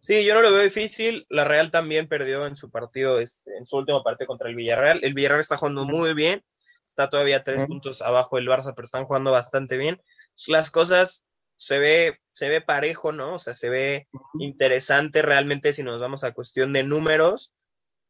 Sí, 0.00 0.24
yo 0.24 0.34
no 0.34 0.42
lo 0.42 0.52
veo 0.52 0.62
difícil. 0.62 1.26
La 1.28 1.44
Real 1.44 1.70
también 1.70 2.06
perdió 2.06 2.46
en 2.46 2.56
su 2.56 2.70
partido, 2.70 3.18
este, 3.18 3.56
en 3.56 3.66
su 3.66 3.76
último 3.76 4.02
partido 4.02 4.28
contra 4.28 4.48
el 4.48 4.54
Villarreal. 4.54 5.00
El 5.02 5.14
Villarreal 5.14 5.40
está 5.40 5.56
jugando 5.56 5.84
muy 5.84 6.14
bien. 6.14 6.44
Está 6.86 7.10
todavía 7.10 7.42
tres 7.42 7.64
puntos 7.64 8.00
abajo 8.00 8.36
del 8.36 8.48
Barça, 8.48 8.72
pero 8.74 8.86
están 8.86 9.04
jugando 9.04 9.32
bastante 9.32 9.76
bien. 9.76 10.00
Las 10.46 10.70
cosas 10.70 11.24
se 11.56 11.78
ve, 11.78 12.18
se 12.30 12.48
ve 12.48 12.60
parejo, 12.60 13.12
¿no? 13.12 13.34
O 13.34 13.38
sea, 13.38 13.54
se 13.54 13.68
ve 13.68 14.06
interesante 14.38 15.22
realmente 15.22 15.72
si 15.72 15.82
nos 15.82 15.98
vamos 15.98 16.24
a 16.24 16.32
cuestión 16.32 16.72
de 16.72 16.84
números. 16.84 17.54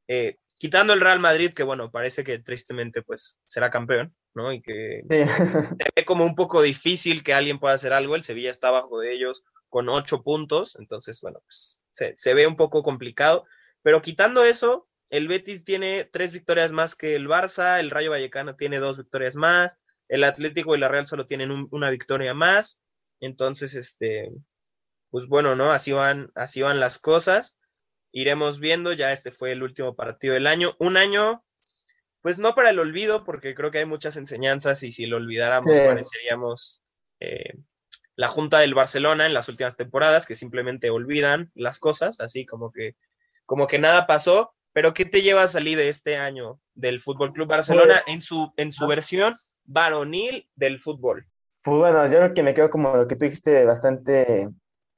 Eh, 0.08 0.36
quitando 0.58 0.92
el 0.92 1.00
Real 1.00 1.20
Madrid, 1.20 1.52
que 1.52 1.62
bueno, 1.62 1.90
parece 1.90 2.24
que 2.24 2.38
tristemente 2.38 3.02
pues 3.02 3.38
será 3.46 3.70
campeón, 3.70 4.14
¿no? 4.34 4.52
Y 4.52 4.62
que 4.62 5.02
se 5.08 5.88
ve 5.96 6.04
como 6.04 6.24
un 6.24 6.34
poco 6.34 6.62
difícil 6.62 7.22
que 7.22 7.34
alguien 7.34 7.58
pueda 7.58 7.74
hacer 7.74 7.92
algo. 7.92 8.16
El 8.16 8.24
Sevilla 8.24 8.50
está 8.50 8.68
abajo 8.68 9.00
de 9.00 9.12
ellos 9.12 9.44
con 9.68 9.88
ocho 9.88 10.22
puntos, 10.22 10.76
entonces 10.78 11.20
bueno, 11.20 11.40
pues 11.44 11.84
se, 11.92 12.14
se 12.16 12.34
ve 12.34 12.46
un 12.46 12.56
poco 12.56 12.82
complicado. 12.82 13.44
Pero 13.82 14.02
quitando 14.02 14.44
eso, 14.44 14.88
el 15.10 15.28
Betis 15.28 15.64
tiene 15.64 16.04
tres 16.04 16.32
victorias 16.32 16.72
más 16.72 16.96
que 16.96 17.14
el 17.14 17.28
Barça, 17.28 17.78
el 17.78 17.90
Rayo 17.90 18.10
Vallecano 18.10 18.56
tiene 18.56 18.78
dos 18.78 18.98
victorias 18.98 19.36
más, 19.36 19.78
el 20.08 20.24
Atlético 20.24 20.74
y 20.74 20.78
la 20.78 20.88
Real 20.88 21.06
solo 21.06 21.26
tienen 21.26 21.68
una 21.70 21.90
victoria 21.90 22.34
más. 22.34 22.82
Entonces, 23.20 23.74
este, 23.74 24.30
pues 25.10 25.26
bueno, 25.26 25.56
¿no? 25.56 25.72
Así 25.72 25.92
van, 25.92 26.30
así 26.34 26.62
van 26.62 26.80
las 26.80 26.98
cosas. 26.98 27.58
Iremos 28.16 28.60
viendo, 28.60 28.94
ya 28.94 29.12
este 29.12 29.30
fue 29.30 29.52
el 29.52 29.62
último 29.62 29.94
partido 29.94 30.32
del 30.32 30.46
año. 30.46 30.74
Un 30.78 30.96
año, 30.96 31.44
pues 32.22 32.38
no 32.38 32.54
para 32.54 32.70
el 32.70 32.78
olvido, 32.78 33.24
porque 33.24 33.54
creo 33.54 33.70
que 33.70 33.80
hay 33.80 33.84
muchas 33.84 34.16
enseñanzas 34.16 34.82
y 34.84 34.90
si 34.90 35.04
lo 35.04 35.18
olvidáramos 35.18 35.66
pareceríamos 35.66 36.82
eh, 37.20 37.52
la 38.14 38.28
Junta 38.28 38.60
del 38.60 38.72
Barcelona 38.72 39.26
en 39.26 39.34
las 39.34 39.50
últimas 39.50 39.76
temporadas, 39.76 40.24
que 40.24 40.34
simplemente 40.34 40.88
olvidan 40.88 41.50
las 41.54 41.78
cosas, 41.78 42.18
así 42.18 42.46
como 42.46 42.72
que, 42.72 42.96
como 43.44 43.66
que 43.66 43.78
nada 43.78 44.06
pasó. 44.06 44.54
Pero 44.72 44.94
¿qué 44.94 45.04
te 45.04 45.20
lleva 45.20 45.42
a 45.42 45.48
salir 45.48 45.76
de 45.76 45.90
este 45.90 46.16
año 46.16 46.58
del 46.74 47.02
Fútbol 47.02 47.34
Club 47.34 47.48
Barcelona 47.48 48.00
pues, 48.02 48.14
en 48.14 48.22
su, 48.22 48.50
en 48.56 48.72
su 48.72 48.86
versión 48.86 49.34
varonil 49.64 50.48
del 50.54 50.80
fútbol? 50.80 51.26
Pues 51.62 51.76
bueno, 51.76 52.06
yo 52.06 52.12
creo 52.12 52.32
que 52.32 52.42
me 52.42 52.54
quedo 52.54 52.70
como 52.70 52.96
lo 52.96 53.06
que 53.06 53.16
tú 53.16 53.26
dijiste, 53.26 53.66
bastante 53.66 54.48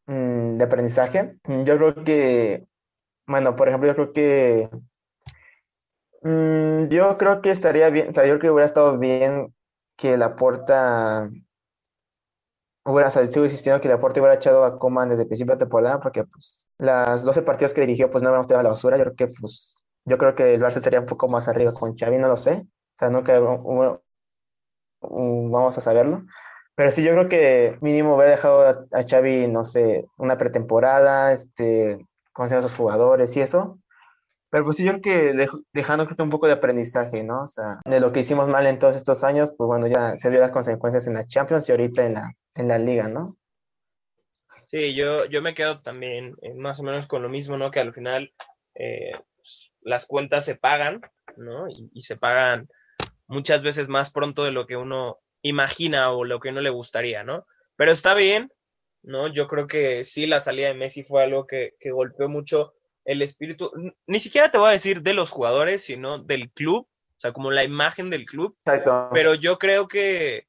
mm, 0.07 0.57
de 0.59 0.65
aprendizaje. 0.65 1.35
Yo 1.65 1.77
creo 1.77 2.05
que, 2.05 2.69
bueno, 3.29 3.55
por 3.57 3.69
ejemplo, 3.69 3.89
yo 3.89 3.95
creo 3.95 4.13
que, 4.13 4.71
mm, 6.23 6.89
yo 6.89 7.17
creo 7.19 7.41
que 7.43 7.51
estaría 7.51 7.91
bien, 7.91 8.09
o 8.09 8.13
sea, 8.13 8.25
yo 8.25 8.31
creo 8.31 8.41
que 8.41 8.51
hubiera 8.51 8.67
estado 8.67 8.99
bien 8.99 9.55
que 9.97 10.17
la 10.17 10.37
puerta 10.37 11.29
hubiera, 12.85 13.11
o 13.11 13.45
insistiendo 13.45 13.81
que 13.81 13.89
la 13.89 13.99
puerta 13.99 14.21
hubiera 14.21 14.37
echado 14.37 14.65
a 14.65 14.79
Coman 14.79 15.09
desde 15.09 15.23
el 15.23 15.29
principio 15.29 15.55
de 15.55 15.59
temporada, 15.61 16.01
porque 16.01 16.25
pues 16.25 16.69
las 16.79 17.25
12 17.25 17.43
partidos 17.43 17.75
que 17.75 17.83
dirigió, 17.83 18.11
pues 18.11 18.23
no 18.23 18.29
habíamos 18.29 18.47
tirado 18.47 18.61
a 18.61 18.65
la 18.65 18.71
basura. 18.71 18.97
Yo 18.97 19.05
creo 19.05 19.17
que, 19.17 19.29
pues, 19.41 19.77
yo 20.05 20.19
creo 20.19 20.35
que 20.35 20.55
el 20.55 20.63
Barça 20.63 20.77
estaría 20.77 21.01
un 21.01 21.07
poco 21.07 21.29
más 21.29 21.49
arriba 21.49 21.73
con 21.73 21.97
Xavi, 21.97 22.19
no 22.19 22.29
lo 22.29 22.37
sé. 22.37 22.53
O 22.65 22.99
sea, 22.99 23.11
nunca 23.11 23.39
vamos 25.01 25.79
a 25.79 25.81
saberlo. 25.81 26.25
Pero 26.75 26.93
sí, 26.93 27.03
yo 27.03 27.13
creo 27.13 27.29
que 27.29 27.77
mínimo 27.81 28.15
hubiera 28.17 28.31
dejado 28.33 28.87
a, 28.93 29.03
Xavi, 29.03 29.49
no 29.49 29.65
sé, 29.65 30.07
una 30.17 30.37
pretemporada, 30.37 31.33
este, 31.33 32.07
conocer 32.39 32.59
a 32.59 32.63
sus 32.63 32.75
jugadores 32.75 33.37
y 33.37 33.41
eso. 33.41 33.81
Pero 34.51 34.65
pues 34.65 34.79
yo 34.79 34.99
creo 35.01 35.03
que 35.03 35.49
dejando 35.73 36.07
que 36.07 36.23
un 36.23 36.31
poco 36.31 36.47
de 36.47 36.55
aprendizaje, 36.55 37.23
¿no? 37.23 37.43
O 37.43 37.47
sea, 37.47 37.81
de 37.85 38.01
lo 38.01 38.13
que 38.13 38.21
hicimos 38.21 38.49
mal 38.49 38.67
en 38.67 38.79
todos 38.79 38.97
estos 38.97 39.25
años, 39.25 39.53
pues 39.59 39.67
bueno, 39.67 39.89
ya 39.89 40.17
se 40.17 40.31
vio 40.31 40.39
las 40.39 40.53
consecuencias 40.53 41.07
en 41.07 41.15
la 41.15 41.25
Champions 41.25 41.69
y 41.69 41.73
ahorita 41.73 42.07
en 42.07 42.15
la, 42.15 42.33
en 42.57 42.69
la 42.69 42.79
Liga, 42.79 43.09
¿no? 43.09 43.37
Sí, 44.65 44.95
yo, 44.95 45.27
yo 45.27 45.43
me 45.43 45.53
quedo 45.53 45.81
también 45.81 46.37
eh, 46.41 46.55
más 46.55 46.79
o 46.81 46.85
menos 46.85 47.09
con 47.09 47.23
lo 47.23 47.29
mismo, 47.29 47.59
¿no? 47.59 47.71
Que 47.71 47.81
al 47.81 47.93
final 47.93 48.33
eh, 48.75 49.13
pues, 49.37 49.73
las 49.83 50.07
cuentas 50.07 50.45
se 50.45 50.55
pagan, 50.55 51.03
¿no? 51.37 51.67
y, 51.69 52.01
se 52.01 52.17
pagan 52.17 52.69
muchas 53.27 53.63
veces 53.63 53.89
más 53.89 54.11
pronto 54.11 54.45
de 54.45 54.53
lo 54.53 54.67
que 54.67 54.77
uno 54.77 55.19
imagina 55.43 56.11
o 56.11 56.25
lo 56.25 56.41
que 56.41 56.53
no 56.53 56.61
le 56.61 56.71
gustaría, 56.71 57.25
¿no? 57.25 57.45
Pero 57.77 57.93
está 57.93 58.15
bien, 58.15 58.51
¿no? 59.09 59.29
Yo 59.29 59.49
creo 59.49 59.67
que 59.67 60.05
sí, 60.05 60.27
la 60.27 60.39
salida 60.39 60.69
de 60.69 60.75
Messi 60.75 61.03
fue 61.03 61.23
algo 61.23 61.47
que, 61.47 61.73
golpeó 61.91 62.29
mucho 62.29 62.75
el 63.07 63.23
espíritu, 63.23 63.73
ni 64.07 64.21
siquiera 64.21 64.51
te 64.51 64.59
voy 64.59 64.69
a 64.69 64.73
decir 64.73 65.01
de 65.01 65.15
los 65.15 65.31
jugadores, 65.31 65.83
sino 65.83 66.19
del 66.19 66.51
club, 66.51 66.87
o 66.87 67.21
sea, 67.21 67.33
como 67.33 67.51
la 67.51 67.65
imagen 67.65 68.11
del 68.11 68.27
club. 68.27 68.55
Exacto. 68.67 69.09
Pero 69.15 69.35
yo 69.35 69.59
creo 69.59 69.89
que, 69.89 70.47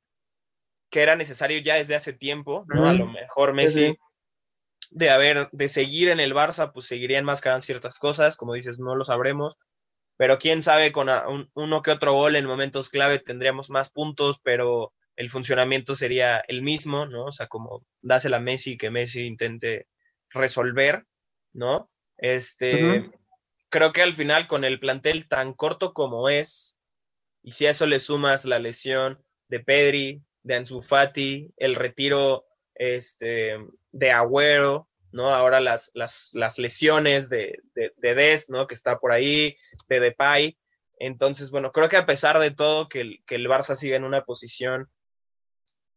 que 0.89 1.01
era 1.01 1.15
necesario 1.15 1.59
ya 1.59 1.75
desde 1.75 1.95
hace 1.95 2.11
tiempo, 2.11 2.65
¿no? 2.67 2.89
A 2.89 2.93
lo 2.93 3.07
mejor 3.07 3.53
Messi, 3.53 3.97
de 4.91 5.09
haber, 5.09 5.47
de 5.53 5.69
seguir 5.69 6.09
en 6.09 6.19
el 6.19 6.33
Barça, 6.33 6.73
pues 6.73 6.85
seguiría 6.85 7.19
enmascarando 7.19 7.61
ciertas 7.61 7.97
cosas, 7.97 8.35
como 8.35 8.55
dices, 8.55 8.77
no 8.77 8.93
lo 8.93 9.05
sabremos, 9.05 9.57
pero 10.17 10.37
quién 10.37 10.61
sabe, 10.61 10.91
con 10.91 11.07
uno 11.53 11.81
que 11.81 11.91
otro 11.91 12.11
gol 12.11 12.35
en 12.35 12.45
momentos 12.45 12.89
clave 12.89 13.19
tendríamos 13.19 13.69
más 13.69 13.89
puntos, 13.89 14.41
pero 14.43 14.91
el 15.19 15.29
funcionamiento 15.29 15.97
sería 15.97 16.37
el 16.47 16.61
mismo, 16.61 17.05
¿no? 17.05 17.25
O 17.25 17.31
sea, 17.33 17.47
como 17.47 17.85
dásela 18.01 18.37
a 18.37 18.39
Messi, 18.39 18.77
que 18.77 18.89
Messi 18.89 19.25
intente 19.25 19.89
resolver, 20.29 21.05
¿no? 21.51 21.91
Este, 22.15 23.11
creo 23.67 23.91
que 23.91 24.01
al 24.01 24.13
final 24.13 24.47
con 24.47 24.63
el 24.63 24.79
plantel 24.79 25.27
tan 25.27 25.53
corto 25.53 25.93
como 25.93 26.29
es, 26.29 26.79
y 27.43 27.51
si 27.51 27.65
a 27.65 27.71
eso 27.71 27.85
le 27.85 27.99
sumas 27.99 28.45
la 28.45 28.59
lesión 28.59 29.21
de 29.49 29.59
Pedri, 29.59 30.23
de 30.43 30.55
Ansu 30.55 30.81
Fati, 30.81 31.53
el 31.57 31.75
retiro 31.75 32.45
este, 32.75 33.57
de 33.91 34.11
Agüero, 34.11 34.87
¿no? 35.11 35.31
Ahora 35.35 35.59
las, 35.59 35.91
las, 35.95 36.57
lesiones 36.57 37.29
de, 37.29 37.59
de, 37.75 38.15
Des, 38.15 38.49
¿no? 38.49 38.67
Que 38.67 38.75
está 38.75 38.99
por 38.99 39.11
ahí, 39.11 39.57
de 39.89 39.99
Depay. 39.99 40.57
Entonces, 40.97 41.51
bueno, 41.51 41.73
creo 41.73 41.89
que 41.89 41.97
a 41.97 42.05
pesar 42.05 42.39
de 42.39 42.51
todo, 42.51 42.87
que 42.87 43.01
el, 43.01 43.23
que 43.25 43.35
el 43.35 43.47
Barça 43.47 43.75
sigue 43.75 43.95
en 43.95 44.05
una 44.05 44.23
posición 44.23 44.89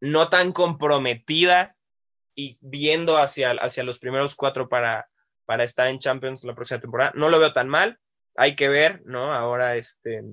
no 0.02 0.28
tan 0.28 0.50
comprometida 0.50 1.76
y 2.34 2.58
viendo 2.60 3.18
hacia, 3.18 3.52
hacia 3.52 3.84
los 3.84 4.00
primeros 4.00 4.34
cuatro 4.34 4.68
para, 4.68 5.08
para 5.44 5.62
estar 5.62 5.86
en 5.86 6.00
Champions 6.00 6.42
la 6.42 6.56
próxima 6.56 6.80
temporada, 6.80 7.12
no 7.14 7.30
lo 7.30 7.38
veo 7.38 7.52
tan 7.52 7.68
mal. 7.68 8.00
Hay 8.34 8.56
que 8.56 8.68
ver, 8.68 9.02
¿no? 9.04 9.32
Ahora, 9.32 9.76
este, 9.76 10.24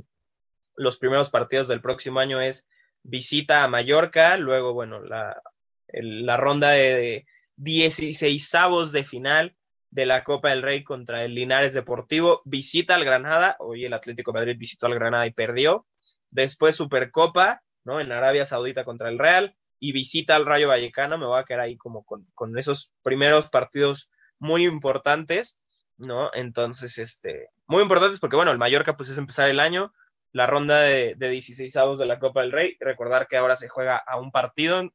los 0.76 0.98
primeros 0.98 1.30
partidos 1.30 1.68
del 1.68 1.82
próximo 1.82 2.20
año 2.20 2.42
es 2.42 2.68
visita 3.04 3.64
a 3.64 3.68
Mallorca, 3.68 4.38
luego, 4.38 4.74
bueno, 4.74 5.02
la, 5.02 5.40
la 5.88 6.38
ronda 6.38 6.72
de 6.72 7.28
16 7.58 8.52
de 8.92 9.04
final 9.04 9.56
de 9.92 10.08
la 10.08 10.24
Copa 10.24 10.50
del 10.50 10.64
Rey 10.64 10.84
contra 10.84 11.24
el 11.24 11.36
Linares 11.36 11.76
Deportivo. 11.76 12.42
Visita 12.44 12.96
al 12.96 13.06
Granada, 13.06 13.56
hoy 13.60 13.86
el 13.86 13.94
Atlético 13.94 14.34
Madrid 14.34 14.56
visitó 14.58 14.88
al 14.88 14.96
Granada 14.96 15.28
y 15.28 15.32
perdió. 15.32 15.86
Después 16.32 16.76
Supercopa, 16.76 17.62
¿no? 17.84 18.00
En 18.00 18.12
Arabia 18.12 18.46
Saudita 18.46 18.84
contra 18.84 19.10
el 19.10 19.20
Real 19.20 19.56
y 19.80 19.92
visita 19.92 20.36
al 20.36 20.46
Rayo 20.46 20.68
Vallecano. 20.68 21.18
Me 21.18 21.26
voy 21.26 21.40
a 21.40 21.44
quedar 21.44 21.62
ahí 21.62 21.78
como 21.78 22.04
con, 22.04 22.58
esos 22.58 22.92
primeros 23.02 23.50
partidos 23.50 24.10
muy 24.38 24.66
importantes, 24.66 25.60
¿no? 25.98 26.32
Entonces, 26.34 26.98
este, 26.98 27.50
muy 27.68 27.82
importantes 27.82 28.20
porque, 28.20 28.36
bueno, 28.36 28.52
el 28.52 28.58
Mallorca 28.58 28.98
pues 28.98 29.10
es 29.10 29.18
empezar 29.18 29.50
el 29.50 29.60
año, 29.60 29.94
la 30.32 30.48
ronda 30.48 30.82
de, 30.82 31.16
de 31.16 31.30
16 31.30 31.76
avos 31.78 32.00
de 32.00 32.06
la 32.06 32.20
Copa 32.20 32.42
del 32.42 32.52
Rey. 32.52 32.78
Recordar 32.80 33.28
que 33.28 33.38
ahora 33.38 33.56
se 33.56 33.70
juega 33.70 33.98
a 33.98 34.18
un 34.18 34.32
partido, 34.32 34.92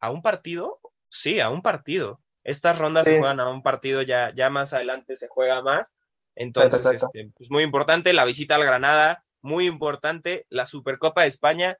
a 0.00 0.10
un 0.10 0.22
partido 0.22 0.80
Sí, 1.14 1.38
a 1.38 1.48
un 1.48 1.62
partido. 1.62 2.20
Estas 2.42 2.76
rondas 2.76 3.06
se 3.06 3.18
juegan 3.18 3.38
a 3.38 3.48
un 3.48 3.62
partido, 3.62 4.02
ya, 4.02 4.32
ya 4.34 4.50
más 4.50 4.72
adelante 4.72 5.14
se 5.14 5.28
juega 5.28 5.62
más. 5.62 5.94
Entonces, 6.34 6.84
este, 6.86 7.30
pues 7.36 7.50
muy 7.50 7.62
importante 7.62 8.12
la 8.12 8.24
visita 8.24 8.56
al 8.56 8.64
Granada, 8.64 9.24
muy 9.40 9.66
importante 9.66 10.44
la 10.50 10.66
Supercopa 10.66 11.22
de 11.22 11.28
España. 11.28 11.78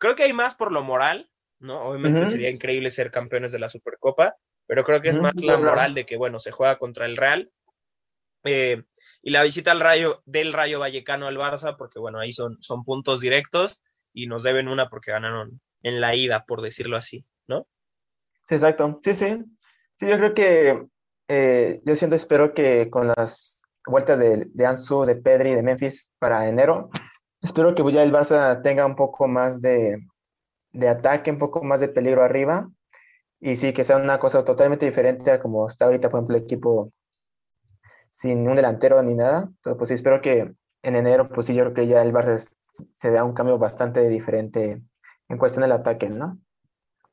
Creo 0.00 0.14
que 0.14 0.22
hay 0.22 0.32
más 0.32 0.54
por 0.54 0.72
lo 0.72 0.82
moral, 0.82 1.30
¿no? 1.58 1.78
Obviamente 1.82 2.24
sería 2.24 2.48
increíble 2.48 2.88
ser 2.88 3.10
campeones 3.10 3.52
de 3.52 3.58
la 3.58 3.68
Supercopa, 3.68 4.34
pero 4.66 4.82
creo 4.82 5.02
que 5.02 5.10
es 5.10 5.20
más 5.20 5.34
la 5.42 5.58
moral 5.58 5.92
de 5.92 6.06
que, 6.06 6.16
bueno, 6.16 6.38
se 6.38 6.52
juega 6.52 6.78
contra 6.78 7.04
el 7.04 7.18
Real. 7.18 7.52
Eh, 8.44 8.82
y 9.20 9.30
la 9.30 9.42
visita 9.42 9.72
al 9.72 9.80
Rayo, 9.80 10.22
del 10.24 10.54
Rayo 10.54 10.80
Vallecano 10.80 11.26
al 11.26 11.36
Barça, 11.36 11.76
porque, 11.76 11.98
bueno, 11.98 12.18
ahí 12.18 12.32
son, 12.32 12.56
son 12.62 12.82
puntos 12.82 13.20
directos 13.20 13.82
y 14.14 14.26
nos 14.26 14.42
deben 14.42 14.68
una 14.68 14.88
porque 14.88 15.12
ganaron 15.12 15.60
en 15.82 16.00
la 16.00 16.14
ida, 16.14 16.46
por 16.46 16.62
decirlo 16.62 16.96
así, 16.96 17.26
¿no? 17.46 17.66
Sí, 18.46 18.54
exacto. 18.54 19.00
Sí, 19.04 19.12
sí. 19.12 19.44
Sí, 19.96 20.08
yo 20.08 20.16
creo 20.16 20.32
que 20.32 20.86
eh, 21.28 21.82
yo 21.84 21.94
siento, 21.94 22.16
espero 22.16 22.54
que 22.54 22.88
con 22.88 23.08
las 23.08 23.60
vueltas 23.84 24.18
de, 24.18 24.46
de 24.46 24.66
Ansu, 24.66 25.04
de 25.04 25.16
Pedri, 25.16 25.54
de 25.54 25.62
Memphis 25.62 26.10
para 26.18 26.48
enero, 26.48 26.88
espero 27.40 27.74
que 27.74 27.90
ya 27.92 28.02
el 28.02 28.12
Barça 28.12 28.60
tenga 28.62 28.86
un 28.86 28.96
poco 28.96 29.28
más 29.28 29.60
de, 29.60 29.98
de 30.72 30.88
ataque, 30.88 31.30
un 31.30 31.38
poco 31.38 31.62
más 31.62 31.80
de 31.80 31.88
peligro 31.88 32.22
arriba 32.22 32.68
y 33.40 33.56
sí, 33.56 33.72
que 33.72 33.84
sea 33.84 33.96
una 33.96 34.18
cosa 34.18 34.44
totalmente 34.44 34.86
diferente 34.86 35.30
a 35.30 35.40
como 35.40 35.66
está 35.66 35.86
ahorita, 35.86 36.10
por 36.10 36.18
ejemplo, 36.18 36.36
el 36.36 36.42
equipo 36.42 36.92
sin 38.10 38.46
un 38.46 38.56
delantero 38.56 39.02
ni 39.02 39.14
nada. 39.14 39.44
Entonces, 39.44 39.78
pues 39.78 39.88
sí, 39.88 39.94
espero 39.94 40.20
que 40.20 40.52
en 40.82 40.96
enero, 40.96 41.28
pues 41.28 41.46
sí, 41.46 41.54
yo 41.54 41.64
creo 41.64 41.74
que 41.74 41.86
ya 41.86 42.02
el 42.02 42.12
Barça 42.12 42.36
se 42.92 43.10
vea 43.10 43.24
un 43.24 43.34
cambio 43.34 43.58
bastante 43.58 44.06
diferente 44.08 44.82
en 45.28 45.38
cuestión 45.38 45.62
del 45.62 45.72
ataque, 45.72 46.10
¿no? 46.10 46.38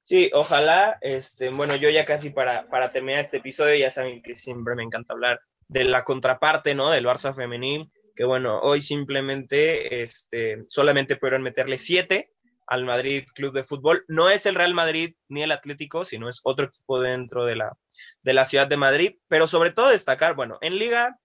Sí, 0.03 0.31
ojalá, 0.33 0.97
este, 1.01 1.49
bueno, 1.49 1.75
yo 1.75 1.89
ya 1.89 2.05
casi 2.05 2.29
para, 2.29 2.65
para 2.67 2.89
terminar 2.89 3.19
este 3.19 3.37
episodio, 3.37 3.75
ya 3.75 3.91
saben 3.91 4.21
que 4.21 4.35
siempre 4.35 4.75
me 4.75 4.83
encanta 4.83 5.13
hablar 5.13 5.41
de 5.67 5.83
la 5.83 6.03
contraparte, 6.03 6.75
¿no? 6.75 6.89
Del 6.89 7.05
Barça 7.05 7.33
femenil, 7.33 7.91
que 8.17 8.25
bueno, 8.25 8.59
hoy 8.59 8.81
simplemente, 8.81 10.01
este, 10.01 10.65
solamente 10.67 11.15
pudieron 11.17 11.43
meterle 11.43 11.77
siete 11.77 12.33
al 12.65 12.83
Madrid 12.83 13.25
Club 13.35 13.53
de 13.53 13.63
Fútbol. 13.63 14.03
No 14.07 14.29
es 14.29 14.47
el 14.47 14.55
Real 14.55 14.73
Madrid 14.73 15.15
ni 15.29 15.43
el 15.43 15.51
Atlético, 15.51 16.03
sino 16.03 16.27
es 16.27 16.41
otro 16.43 16.65
equipo 16.65 16.99
dentro 16.99 17.45
de 17.45 17.55
la, 17.55 17.77
de 18.23 18.33
la 18.33 18.43
ciudad 18.43 18.67
de 18.67 18.75
Madrid, 18.75 19.15
pero 19.27 19.45
sobre 19.45 19.71
todo 19.71 19.89
destacar, 19.89 20.35
bueno, 20.35 20.57
en 20.61 20.79
liga 20.79 21.19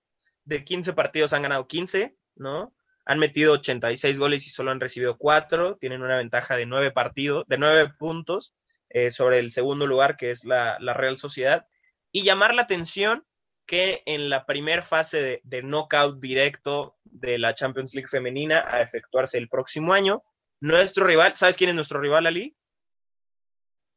de 0.45 0.65
15 0.65 0.93
partidos 0.93 1.33
han 1.33 1.43
ganado 1.43 1.67
15, 1.67 2.15
¿no? 2.37 2.75
Han 3.07 3.19
metido 3.19 3.55
86 3.55 4.19
goles 4.19 4.47
y 4.47 4.51
solo 4.51 4.71
han 4.71 4.79
recibido 4.79 5.17
4, 5.17 5.79
tienen 5.79 6.03
una 6.03 6.19
ventaja 6.19 6.57
de 6.57 6.67
9 6.67 6.93
partidos, 6.93 7.45
de 7.49 7.57
9 7.57 7.95
puntos 7.99 8.55
eh, 8.91 9.11
sobre 9.11 9.39
el 9.39 9.51
segundo 9.51 9.87
lugar, 9.87 10.19
que 10.19 10.31
es 10.31 10.45
la, 10.45 10.77
Real 10.79 11.17
Sociedad. 11.17 11.67
Y 12.13 12.23
llamar 12.23 12.55
la 12.55 12.63
atención 12.63 13.25
que 13.73 14.03
en 14.05 14.29
la 14.29 14.45
primera 14.45 14.83
fase 14.83 15.23
de, 15.23 15.41
de, 15.45 15.63
knockout 15.63 16.21
directo 16.21 16.99
de 17.05 17.39
la 17.39 17.55
Champions 17.55 17.95
League 17.95 18.07
femenina 18.07 18.69
a 18.71 18.83
efectuarse 18.83 19.39
el 19.39 19.49
próximo 19.49 19.95
año, 19.95 20.23
nuestro 20.61 21.07
rival, 21.07 21.35
¿sabes 21.35 21.57
quién 21.57 21.71
es 21.71 21.77
nuestro 21.77 21.99
rival, 21.99 22.27
Ali? 22.27 22.55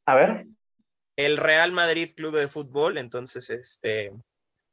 A 0.05 0.15
ver. 0.15 0.45
El 1.17 1.35
Real 1.35 1.73
Madrid 1.73 2.13
Club 2.15 2.37
de 2.37 2.47
Fútbol, 2.47 2.97
entonces, 2.97 3.49
este, 3.49 4.13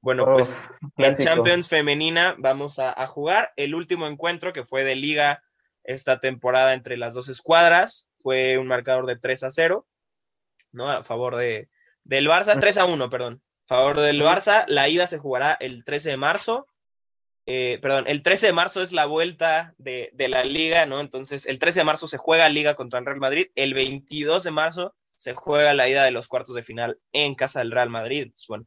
bueno, 0.01 0.23
oh, 0.23 0.35
pues 0.35 0.69
en 0.97 1.17
Champions 1.17 1.69
Femenina 1.69 2.37
vamos 2.39 2.79
a, 2.79 2.93
a, 2.97 3.09
jugar 3.09 3.53
el 3.57 3.75
último 3.75 4.07
encuentro 4.07 4.53
que 4.53 4.65
fue 4.65 4.85
de 4.85 4.95
liga 4.95 5.43
esta 5.83 6.21
temporada 6.21 6.75
entre 6.75 6.97
las 6.97 7.13
dos 7.13 7.29
escuadras, 7.29 8.09
fue 8.19 8.57
un 8.57 8.69
marcador 8.69 9.07
de 9.07 9.19
3 9.19 9.43
a 9.43 9.51
0. 9.51 9.85
¿no? 10.71 10.89
A 10.89 11.03
favor 11.03 11.35
de, 11.35 11.69
del 12.05 12.29
Barça, 12.29 12.59
3 12.59 12.79
a 12.79 12.85
1, 12.85 13.11
perdón. 13.11 13.43
Favor 13.73 14.01
del 14.01 14.21
Barça, 14.21 14.67
la 14.69 14.91
ida 14.91 15.07
se 15.07 15.17
jugará 15.17 15.57
el 15.59 15.83
13 15.83 16.11
de 16.11 16.17
marzo. 16.19 16.67
Eh, 17.47 17.79
perdón, 17.81 18.05
el 18.07 18.23
13 18.23 18.49
de 18.49 18.53
marzo 18.53 18.83
es 18.83 18.93
la 18.93 19.07
vuelta 19.07 19.75
de, 19.79 20.11
de, 20.13 20.29
la 20.29 20.45
liga, 20.45 20.85
¿no? 20.85 21.01
Entonces, 21.01 21.47
el 21.47 21.59
13 21.59 21.81
de 21.81 21.85
marzo 21.85 22.07
se 22.07 22.19
juega 22.19 22.51
liga 22.51 22.75
contra 22.75 22.99
el 22.99 23.07
Real 23.07 23.19
Madrid, 23.19 23.47
el 23.55 23.73
22 23.73 24.43
de 24.43 24.51
marzo 24.51 24.95
se 25.17 25.33
juega 25.33 25.73
la 25.73 25.89
ida 25.89 26.05
de 26.05 26.11
los 26.11 26.29
cuartos 26.29 26.55
de 26.55 26.63
final 26.63 26.99
en 27.15 27.35
casa 27.35 27.61
del 27.61 27.71
Real 27.71 27.89
Madrid. 27.89 28.31
bueno, 28.47 28.67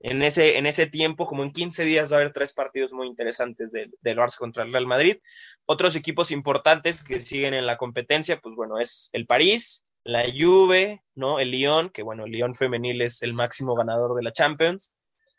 en 0.00 0.22
ese, 0.22 0.56
en 0.56 0.64
ese 0.64 0.86
tiempo, 0.86 1.26
como 1.26 1.42
en 1.42 1.52
15 1.52 1.84
días, 1.84 2.10
va 2.10 2.16
a 2.16 2.20
haber 2.20 2.32
tres 2.32 2.54
partidos 2.54 2.94
muy 2.94 3.08
interesantes 3.08 3.72
del, 3.72 3.92
del 4.00 4.16
Barça 4.16 4.38
contra 4.38 4.64
el 4.64 4.72
Real 4.72 4.86
Madrid. 4.86 5.18
Otros 5.66 5.96
equipos 5.96 6.30
importantes 6.30 7.04
que 7.04 7.20
siguen 7.20 7.52
en 7.52 7.66
la 7.66 7.76
competencia, 7.76 8.40
pues 8.40 8.54
bueno, 8.54 8.78
es 8.78 9.10
el 9.12 9.26
París, 9.26 9.84
la 10.06 10.24
Juve, 10.32 11.02
¿no? 11.16 11.40
El 11.40 11.50
Lyon, 11.50 11.90
que 11.90 12.02
bueno, 12.02 12.24
el 12.24 12.30
Lyon 12.30 12.54
femenil 12.54 13.02
es 13.02 13.22
el 13.22 13.34
máximo 13.34 13.74
ganador 13.74 14.14
de 14.14 14.22
la 14.22 14.32
Champions. 14.32 14.94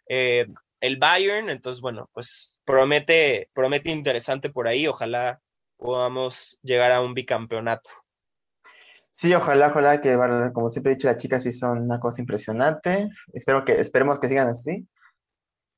Eh, 0.10 0.46
el 0.82 0.98
Bayern, 0.98 1.50
entonces 1.50 1.82
bueno, 1.82 2.10
pues 2.14 2.60
promete, 2.66 3.50
promete 3.54 3.92
interesante 3.92 4.50
por 4.50 4.68
ahí, 4.68 4.86
ojalá 4.86 5.42
podamos 5.78 6.60
llegar 6.62 6.92
a 6.92 7.02
un 7.02 7.14
bicampeonato. 7.14 7.90
Sí, 9.12 9.34
ojalá, 9.34 9.68
ojalá 9.68 10.02
que, 10.02 10.16
como 10.54 10.70
siempre 10.70 10.92
he 10.92 10.96
dicho, 10.96 11.08
las 11.08 11.18
chicas 11.18 11.44
sí 11.44 11.52
son 11.52 11.84
una 11.84 12.00
cosa 12.00 12.22
impresionante. 12.22 13.10
Espero 13.34 13.64
que, 13.66 13.80
esperemos 13.80 14.20
que 14.20 14.28
sigan 14.28 14.50
así. 14.50 14.88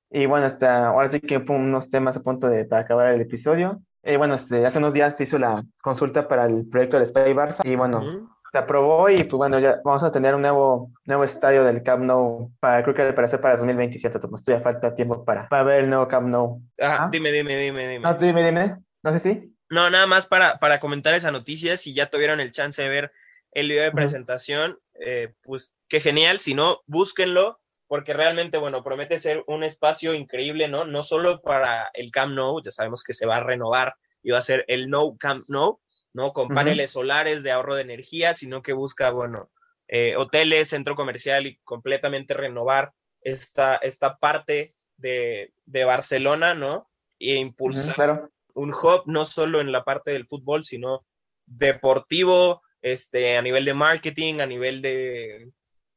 Y 0.10 0.26
bueno, 0.26 0.48
hasta 0.48 0.88
ahora 0.88 1.08
sí 1.08 1.22
que 1.22 1.38
unos 1.38 1.90
temas 1.90 2.18
a 2.18 2.24
punto 2.24 2.50
de 2.50 2.66
para 2.66 2.82
acabar 2.82 3.14
el 3.14 3.22
episodio. 3.22 3.82
Eh, 4.02 4.18
bueno, 4.18 4.34
este, 4.34 4.66
hace 4.66 4.80
unos 4.80 4.94
días 4.94 5.16
se 5.16 5.24
hizo 5.24 5.38
la 5.38 5.64
consulta 5.82 6.28
para 6.28 6.48
el 6.48 6.68
proyecto 6.68 6.98
del 6.98 7.08
Spy 7.08 7.34
Barça 7.34 7.62
y 7.64 7.76
bueno, 7.76 8.39
se 8.52 8.58
aprobó 8.58 9.10
y 9.10 9.18
pues 9.18 9.38
bueno, 9.38 9.60
ya 9.60 9.80
vamos 9.84 10.04
a 10.04 10.12
tener 10.12 10.34
un 10.34 10.42
nuevo, 10.42 10.92
nuevo 11.06 11.24
estadio 11.24 11.64
del 11.64 11.84
Camp 11.84 12.04
Nou 12.04 12.52
para, 12.60 12.82
creo 12.82 12.96
que 12.96 13.14
para 13.14 13.28
ser 13.28 13.42
para 13.42 13.56
2027, 13.56 14.20
pues 14.20 14.44
ya 14.44 14.60
falta 14.60 14.96
tiempo 14.96 15.24
para, 15.24 15.48
para 15.48 15.64
ver 15.64 15.84
el 15.84 15.90
nuevo 15.90 16.08
Camp 16.08 16.28
Nou. 16.28 16.62
¿Ah? 16.82 17.10
dime, 17.12 17.32
dime, 17.32 17.56
dime, 17.56 17.88
dime. 17.88 18.00
No, 18.00 18.14
dime, 18.16 18.44
dime. 18.44 18.78
No 19.04 19.14
sé 19.14 19.20
si. 19.20 19.56
No, 19.70 19.90
nada 19.90 20.08
más 20.08 20.26
para, 20.26 20.58
para 20.58 20.80
comentar 20.80 21.14
esa 21.14 21.32
noticia, 21.32 21.78
si 21.78 21.94
ya 21.94 22.08
tuvieron 22.08 22.40
el 22.40 22.52
chance 22.52 22.82
de 22.82 22.90
ver 22.90 23.12
el 23.52 23.68
video 23.68 23.84
de 23.84 23.92
presentación, 23.92 24.80
eh, 25.00 25.34
pues 25.44 25.76
qué 25.88 26.02
genial, 26.02 26.40
si 26.40 26.56
no, 26.56 26.82
búsquenlo, 26.88 27.60
porque 27.88 28.14
realmente, 28.14 28.58
bueno, 28.58 28.84
promete 28.84 29.20
ser 29.20 29.44
un 29.48 29.64
espacio 29.64 30.14
increíble, 30.14 30.68
¿no? 30.70 30.86
No 30.86 31.04
solo 31.04 31.42
para 31.42 31.90
el 31.94 32.12
Camp 32.12 32.34
Nou, 32.34 32.62
ya 32.64 32.72
sabemos 32.72 33.04
que 33.04 33.14
se 33.14 33.26
va 33.26 33.38
a 33.38 33.44
renovar 33.44 33.96
y 34.24 34.32
va 34.32 34.40
a 34.40 34.44
ser 34.44 34.66
el 34.68 34.90
No 34.90 35.16
Camp 35.18 35.46
Nou, 35.48 35.80
¿no? 36.14 36.34
Con 36.34 36.50
paneles 36.50 36.92
solares 36.92 37.44
de 37.44 37.52
ahorro 37.52 37.76
de 37.76 37.84
energía, 37.84 38.34
sino 38.34 38.62
que 38.62 38.74
busca, 38.74 39.12
bueno, 39.12 39.50
eh, 39.88 40.16
hoteles, 40.16 40.70
centro 40.70 40.96
comercial 40.96 41.48
y 41.48 41.58
completamente 41.64 42.34
renovar 42.34 42.94
esta, 43.22 43.76
esta 43.78 44.18
parte 44.18 44.74
de, 44.98 45.52
Barcelona, 45.86 46.54
¿no? 46.54 46.90
E 47.20 47.36
impulsar 47.36 48.30
un 48.54 48.74
hub 48.74 49.04
no 49.06 49.26
solo 49.26 49.62
en 49.62 49.72
la 49.72 49.84
parte 49.84 50.12
del 50.12 50.28
fútbol, 50.28 50.64
sino 50.64 51.06
deportivo, 51.46 52.62
este, 52.82 53.38
a 53.38 53.42
nivel 53.42 53.66
de 53.66 53.74
marketing, 53.74 54.40
a 54.40 54.46
nivel 54.46 54.82
de, 54.82 55.52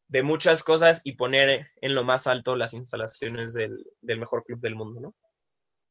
de 0.09 0.23
muchas 0.23 0.63
cosas 0.63 1.01
y 1.05 1.13
poner 1.13 1.69
en 1.81 1.95
lo 1.95 2.05
más 2.05 2.27
alto 2.27 2.57
las 2.57 2.75
instalaciones 2.75 3.55
del, 3.55 3.85
del 4.01 4.21
mejor 4.21 4.45
club 4.45 4.61
del 4.61 4.75
mundo, 4.75 5.01
¿no? 5.01 5.15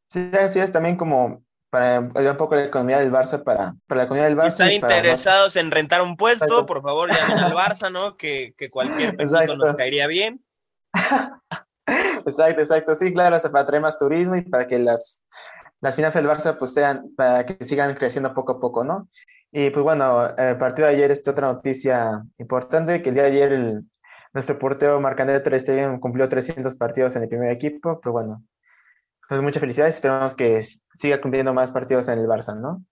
Sí, 0.10 0.30
así 0.34 0.60
es 0.60 0.72
también 0.72 0.98
como 0.98 1.44
para 1.72 1.98
ayudar 1.98 2.32
un 2.32 2.38
poco 2.38 2.56
la 2.56 2.66
economía 2.66 3.00
del 3.00 3.12
Barça 3.12 3.42
para, 3.44 3.74
para 3.88 4.00
la 4.00 4.04
economía 4.04 4.26
del 4.26 4.38
Barça. 4.38 4.68
Si 4.68 4.76
están 4.76 4.90
interesados 4.90 5.56
en 5.56 5.72
rentar 5.72 6.02
un 6.02 6.18
puesto, 6.18 6.66
por 6.66 6.82
favor 6.82 7.10
llamen 7.10 7.40
al 7.40 7.54
Barça, 7.54 7.90
¿no? 7.92 8.18
Que, 8.18 8.54
que 8.58 8.70
cualquier 8.70 9.16
pesito 9.18 9.56
nos 9.56 9.76
caería 9.76 10.06
bien. 10.08 10.44
exacto, 11.88 12.62
exacto. 12.62 12.96
Sí, 12.96 13.14
claro, 13.14 13.38
para 13.52 13.66
traer 13.66 13.82
más 13.82 13.98
turismo 13.98 14.36
y 14.36 14.42
para 14.42 14.68
que 14.68 14.80
las, 14.80 15.26
las 15.80 15.96
finanzas 15.96 16.22
del 16.22 16.30
Barça 16.30 16.60
pues 16.60 16.74
sean, 16.74 17.16
para 17.16 17.46
que 17.46 17.64
sigan 17.64 17.96
creciendo 17.96 18.34
poco 18.34 18.52
a 18.52 18.60
poco, 18.60 18.84
¿no? 18.84 19.08
Y 19.54 19.70
pues 19.70 19.84
bueno, 19.84 20.28
el 20.38 20.58
partido 20.58 20.90
de 20.90 20.96
ayer, 20.96 21.10
esta 21.10 21.32
otra 21.32 21.52
noticia 21.52 22.22
importante, 22.38 23.02
que 23.02 23.10
el 23.10 23.16
día 23.16 23.24
de 23.24 23.30
ayer 23.30 23.54
el, 23.54 23.82
nuestro 24.34 24.60
portero 24.60 25.00
Marc-André 25.00 25.40
Ter 25.40 25.60
Stegen 25.60 26.00
cumplió 26.00 26.28
300 26.28 26.76
partidos 26.76 27.16
en 27.16 27.24
el 27.24 27.30
primer 27.30 27.52
equipo, 27.52 28.00
pero 28.02 28.12
bueno, 28.12 28.44
entonces, 29.32 29.46
muchas 29.46 29.62
felicidades. 29.62 29.96
Esperamos 29.96 30.36
que 30.36 30.62
siga 30.94 31.22
cumpliendo 31.22 31.54
más 31.54 31.72
partidos 31.72 32.10
en 32.10 32.20
el 32.20 32.28
Barça, 32.28 32.60
¿no? 32.60 32.84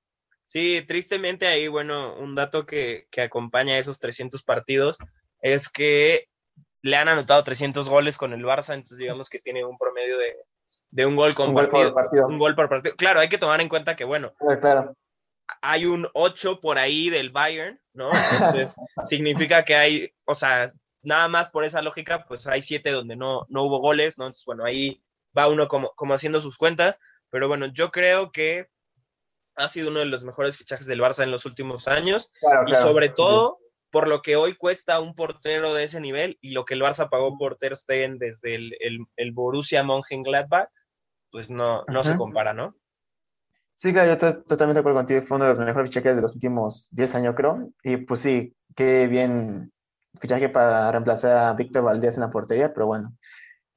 Sí, 0.45 0.81
tristemente 0.87 1.47
ahí, 1.47 1.67
bueno, 1.67 2.15
un 2.15 2.33
dato 2.33 2.65
que, 2.65 3.07
que 3.11 3.21
acompaña 3.21 3.73
a 3.73 3.77
esos 3.77 3.99
300 3.99 4.41
partidos 4.43 4.97
es 5.41 5.67
que 5.67 6.29
le 6.81 6.95
han 6.95 7.09
anotado 7.09 7.43
300 7.43 7.89
goles 7.89 8.17
con 8.17 8.31
el 8.31 8.45
Barça, 8.45 8.73
entonces 8.73 8.97
digamos 8.99 9.29
que 9.29 9.39
tiene 9.39 9.65
un 9.65 9.77
promedio 9.77 10.17
de, 10.17 10.37
de 10.91 11.05
un 11.05 11.17
gol 11.17 11.35
con 11.35 11.49
un 11.49 11.55
Gol 11.55 11.69
por 11.69 11.93
partido. 11.93 12.27
Un 12.27 12.39
gol 12.39 12.55
por 12.55 12.69
partido. 12.69 12.95
Claro, 12.95 13.19
hay 13.19 13.27
que 13.27 13.37
tomar 13.37 13.59
en 13.59 13.67
cuenta 13.67 13.97
que, 13.97 14.05
bueno, 14.05 14.33
claro. 14.61 14.95
hay 15.61 15.87
un 15.87 16.07
8 16.13 16.61
por 16.61 16.77
ahí 16.77 17.09
del 17.09 17.31
Bayern, 17.31 17.81
¿no? 17.91 18.11
Entonces, 18.63 18.75
significa 19.03 19.65
que 19.65 19.75
hay, 19.75 20.13
o 20.23 20.35
sea, 20.35 20.71
nada 21.03 21.27
más 21.27 21.49
por 21.49 21.65
esa 21.65 21.81
lógica, 21.81 22.23
pues 22.25 22.47
hay 22.47 22.61
7 22.61 22.91
donde 22.91 23.17
no, 23.17 23.45
no 23.49 23.63
hubo 23.63 23.79
goles, 23.79 24.17
¿no? 24.17 24.23
Entonces, 24.23 24.45
bueno, 24.45 24.63
ahí 24.63 25.03
va 25.37 25.47
uno 25.47 25.67
como, 25.67 25.91
como 25.95 26.13
haciendo 26.13 26.41
sus 26.41 26.57
cuentas, 26.57 26.99
pero 27.29 27.47
bueno, 27.47 27.67
yo 27.67 27.91
creo 27.91 28.31
que 28.31 28.67
ha 29.55 29.67
sido 29.67 29.89
uno 29.89 29.99
de 29.99 30.05
los 30.05 30.23
mejores 30.23 30.57
fichajes 30.57 30.87
del 30.87 31.01
Barça 31.01 31.23
en 31.23 31.31
los 31.31 31.45
últimos 31.45 31.87
años 31.87 32.31
y 32.67 32.73
sobre 32.73 33.09
todo 33.09 33.59
por 33.91 34.07
lo 34.07 34.21
que 34.21 34.35
hoy 34.35 34.55
cuesta 34.55 34.99
un 34.99 35.15
portero 35.15 35.73
de 35.73 35.83
ese 35.83 35.99
nivel 35.99 36.37
y 36.41 36.51
lo 36.51 36.63
que 36.63 36.75
el 36.75 36.81
Barça 36.81 37.09
pagó 37.09 37.37
por 37.37 37.55
Ter 37.55 37.75
Stegen 37.75 38.17
desde 38.19 38.55
el, 38.55 38.71
el, 38.79 38.99
el 39.15 39.31
Borussia 39.31 39.83
Mönchengladbach, 39.83 40.69
pues 41.31 41.49
no, 41.49 41.83
no 41.87 42.03
se 42.03 42.15
compara, 42.15 42.53
¿no? 42.53 42.75
Sí, 43.75 43.93
claro, 43.93 44.07
yo 44.07 44.13
estoy 44.13 44.43
totalmente 44.43 44.75
de 44.75 44.79
acuerdo 44.81 44.99
contigo, 44.99 45.21
fue 45.21 45.37
uno 45.37 45.45
de 45.45 45.51
los 45.51 45.59
mejores 45.59 45.89
fichajes 45.89 46.15
de 46.17 46.21
los 46.21 46.35
últimos 46.35 46.87
10 46.91 47.15
años, 47.15 47.35
creo, 47.35 47.71
y 47.81 47.97
pues 47.97 48.19
sí, 48.19 48.53
qué 48.75 49.07
bien 49.07 49.71
fichaje 50.19 50.49
para 50.49 50.91
reemplazar 50.91 51.37
a 51.37 51.53
Víctor 51.53 51.83
Valdés 51.83 52.15
en 52.15 52.21
la 52.21 52.29
portería, 52.29 52.73
pero 52.73 52.87
bueno, 52.87 53.15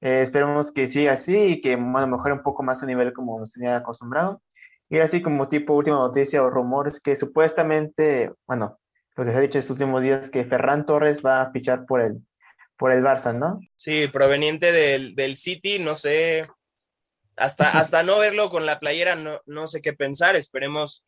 eh, 0.03 0.21
esperemos 0.21 0.73
que 0.73 0.87
siga 0.87 1.13
así 1.13 1.37
y 1.37 1.61
que 1.61 1.77
bueno, 1.77 2.07
mejore 2.09 2.35
un 2.35 2.43
poco 2.43 2.63
más 2.63 2.81
su 2.81 2.87
nivel 2.87 3.13
como 3.13 3.39
nos 3.39 3.51
tenía 3.51 3.77
acostumbrado. 3.77 4.43
Y 4.91 4.99
así 4.99 5.23
como 5.23 5.49
tipo 5.49 5.75
última 5.75 5.97
noticia 5.97 6.43
o 6.43 6.51
rumores 6.51 7.01
que 7.01 7.17
supuestamente, 7.17 8.33
bueno, 8.47 8.79
lo 9.17 9.25
que 9.25 9.31
se 9.31 9.39
ha 9.39 9.41
dicho 9.41 9.59
estos 9.59 9.71
últimos 9.71 10.03
días 10.03 10.29
que 10.29 10.45
Ferran 10.45 10.85
Torres 10.85 11.25
va 11.25 11.43
a 11.43 11.51
fichar 11.53 11.87
por 11.87 12.01
el, 12.01 12.19
por 12.77 12.93
el 12.93 13.03
Barça, 13.03 13.35
¿no? 13.35 13.61
Sí, 13.77 14.09
proveniente 14.13 14.73
del, 14.73 15.15
del 15.15 15.37
City, 15.37 15.79
no 15.79 15.95
sé, 15.95 16.47
hasta, 17.37 17.65
hasta 17.79 18.03
no 18.03 18.19
verlo 18.19 18.51
con 18.51 18.67
la 18.67 18.81
playera 18.81 19.15
no, 19.15 19.41
no 19.47 19.67
sé 19.67 19.81
qué 19.81 19.93
pensar, 19.93 20.37
esperemos 20.37 21.05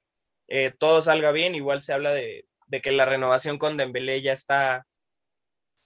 eh, 0.48 0.72
todo 0.78 1.02
salga 1.02 1.32
bien, 1.32 1.54
igual 1.54 1.82
se 1.82 1.92
habla 1.92 2.12
de, 2.12 2.46
de, 2.68 2.80
que 2.80 2.92
la 2.92 3.06
renovación 3.06 3.58
con 3.58 3.76
Dembélé 3.76 4.22
ya 4.22 4.32
está 4.32 4.86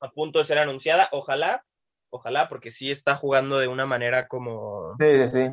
a 0.01 0.11
punto 0.11 0.39
de 0.39 0.45
ser 0.45 0.59
anunciada. 0.59 1.09
Ojalá, 1.13 1.65
ojalá, 2.11 2.49
porque 2.49 2.71
sí 2.71 2.91
está 2.91 3.17
jugando 3.17 3.59
de 3.59 3.69
una 3.69 3.87
manera 3.87 4.29
como. 4.29 4.97
Sí, 4.99 5.29
sí, 5.29 5.47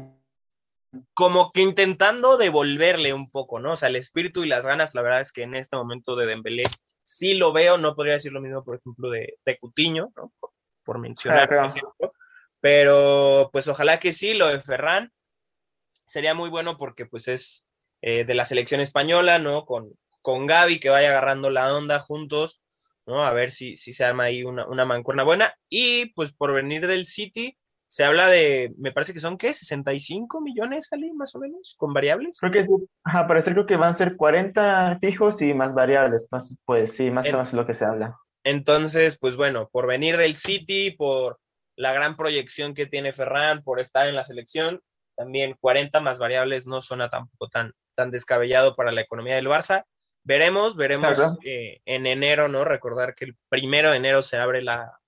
Como 1.13 1.51
que 1.51 1.61
intentando 1.61 2.37
devolverle 2.37 3.13
un 3.13 3.29
poco, 3.29 3.59
¿no? 3.59 3.73
O 3.73 3.75
sea, 3.75 3.89
el 3.89 3.95
espíritu 3.95 4.43
y 4.43 4.47
las 4.47 4.65
ganas, 4.65 4.95
la 4.95 5.01
verdad 5.01 5.21
es 5.21 5.31
que 5.31 5.43
en 5.43 5.55
este 5.55 5.75
momento 5.75 6.15
de 6.15 6.25
Dembélé 6.25 6.63
sí 7.03 7.35
lo 7.35 7.53
veo, 7.53 7.77
no 7.77 7.95
podría 7.95 8.13
decir 8.13 8.31
lo 8.31 8.41
mismo, 8.41 8.63
por 8.63 8.77
ejemplo, 8.77 9.09
de, 9.09 9.37
de 9.45 9.57
Cutiño, 9.57 10.11
¿no? 10.15 10.33
Por, 10.83 10.99
mencionar, 10.99 11.47
por 11.47 11.57
ejemplo. 11.57 12.13
Pero 12.59 13.49
pues 13.51 13.67
ojalá 13.67 13.99
que 13.99 14.13
sí, 14.13 14.33
lo 14.33 14.47
de 14.47 14.59
Ferran 14.59 15.11
sería 16.03 16.33
muy 16.33 16.49
bueno 16.49 16.77
porque 16.77 17.05
pues 17.05 17.27
es 17.27 17.67
eh, 18.01 18.23
de 18.23 18.33
la 18.33 18.45
selección 18.45 18.81
española, 18.81 19.39
¿no? 19.39 19.65
Con, 19.65 19.91
con 20.21 20.47
Gaby 20.47 20.79
que 20.79 20.89
vaya 20.89 21.09
agarrando 21.09 21.49
la 21.49 21.75
onda 21.75 21.99
juntos, 21.99 22.59
¿no? 23.05 23.25
A 23.25 23.33
ver 23.33 23.51
si, 23.51 23.75
si 23.75 23.93
se 23.93 24.05
arma 24.05 24.25
ahí 24.25 24.43
una, 24.43 24.67
una 24.67 24.85
mancuerna 24.85 25.23
buena. 25.23 25.53
Y 25.69 26.07
pues 26.13 26.33
por 26.33 26.53
venir 26.53 26.87
del 26.87 27.05
City, 27.05 27.57
se 27.87 28.03
habla 28.03 28.27
de, 28.27 28.73
me 28.77 28.91
parece 28.91 29.13
que 29.13 29.19
son, 29.19 29.37
¿qué? 29.37 29.51
¿65 29.51 30.41
millones, 30.41 30.91
Ali, 30.91 31.13
más 31.13 31.35
o 31.35 31.39
menos, 31.39 31.75
con 31.77 31.93
variables? 31.93 32.37
Creo 32.39 32.51
que 32.51 32.63
sí, 32.63 32.71
ajá, 33.03 33.27
parece 33.27 33.51
creo 33.51 33.65
que 33.65 33.77
van 33.77 33.91
a 33.91 33.93
ser 33.93 34.15
40 34.15 34.97
fijos 34.99 35.41
y 35.41 35.53
más 35.53 35.73
variables, 35.73 36.23
entonces, 36.23 36.57
pues 36.65 36.95
sí, 36.95 37.11
más 37.11 37.27
o 37.27 37.31
menos 37.31 37.53
lo 37.53 37.65
que 37.65 37.73
se 37.73 37.85
habla. 37.85 38.17
Entonces, 38.43 39.17
pues 39.17 39.37
bueno, 39.37 39.69
por 39.71 39.87
venir 39.87 40.17
del 40.17 40.35
City, 40.35 40.91
por 40.91 41.39
la 41.77 41.93
gran 41.93 42.15
proyección 42.15 42.73
que 42.73 42.85
tiene 42.85 43.13
Ferran, 43.13 43.63
por 43.63 43.79
estar 43.79 44.07
en 44.07 44.15
la 44.15 44.23
selección, 44.23 44.81
también 45.15 45.55
40 45.59 45.99
más 46.01 46.19
variables 46.19 46.67
no 46.67 46.81
suena 46.81 47.09
tampoco 47.09 47.47
tan, 47.47 47.73
tan 47.95 48.11
descabellado 48.11 48.75
para 48.75 48.91
la 48.91 49.01
economía 49.01 49.35
del 49.35 49.47
Barça. 49.47 49.85
Veremos, 50.25 50.75
veremos 50.75 51.19
eh, 51.45 51.81
en 51.85 52.07
enero, 52.07 52.47
¿no? 52.47 52.65
Recordar 52.65 53.13
que 53.13 53.25
el 53.25 53.37
primero 53.47 53.91
de 53.91 53.97
enero 53.97 54.23
se 54.23 54.37
abre 54.37 54.63
la, 54.63 54.99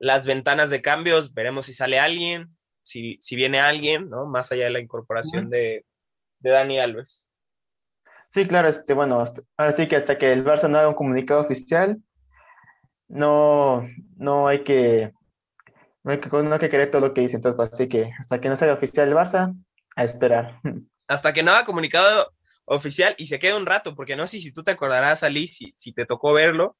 las 0.00 0.26
ventanas 0.26 0.68
de 0.68 0.82
cambios, 0.82 1.32
veremos 1.32 1.66
si 1.66 1.72
sale 1.72 2.00
alguien, 2.00 2.56
si, 2.82 3.18
si 3.20 3.36
viene 3.36 3.60
alguien, 3.60 4.10
¿no? 4.10 4.26
Más 4.26 4.50
allá 4.50 4.64
de 4.64 4.70
la 4.70 4.80
incorporación 4.80 5.48
de, 5.48 5.86
de, 6.40 6.50
Dani 6.50 6.80
Alves. 6.80 7.28
Sí, 8.30 8.48
claro, 8.48 8.66
este, 8.68 8.94
bueno, 8.94 9.22
ahora 9.56 9.72
sí 9.72 9.86
que 9.86 9.94
hasta 9.94 10.18
que 10.18 10.32
el 10.32 10.44
Barça 10.44 10.68
no 10.68 10.76
haga 10.76 10.88
un 10.88 10.94
comunicado 10.94 11.40
oficial, 11.40 12.02
no, 13.06 13.88
no 14.16 14.48
hay 14.48 14.64
que 14.64 15.12
no 16.02 16.10
hay 16.10 16.18
que, 16.18 16.28
no 16.30 16.52
hay 16.52 16.58
que 16.58 16.70
creer 16.70 16.90
todo 16.90 17.00
lo 17.00 17.14
que 17.14 17.20
dice, 17.20 17.36
entonces, 17.36 17.56
pues, 17.56 17.72
así 17.72 17.88
que 17.88 18.10
hasta 18.18 18.40
que 18.40 18.48
no 18.48 18.56
se 18.56 18.64
haga 18.64 18.74
oficial 18.74 19.08
el 19.08 19.14
Barça, 19.14 19.54
a 19.94 20.02
esperar. 20.02 20.58
Hasta 21.06 21.32
que 21.32 21.44
no 21.44 21.52
haga 21.52 21.64
comunicado 21.64 22.32
oficial 22.64 23.14
y 23.18 23.26
se 23.26 23.38
quede 23.38 23.54
un 23.54 23.66
rato, 23.66 23.94
porque 23.94 24.16
no 24.16 24.26
sé 24.26 24.40
si 24.40 24.52
tú 24.52 24.62
te 24.62 24.72
acordarás, 24.72 25.22
Ali, 25.22 25.48
si, 25.48 25.72
si 25.76 25.92
te 25.92 26.06
tocó 26.06 26.32
verlo, 26.32 26.76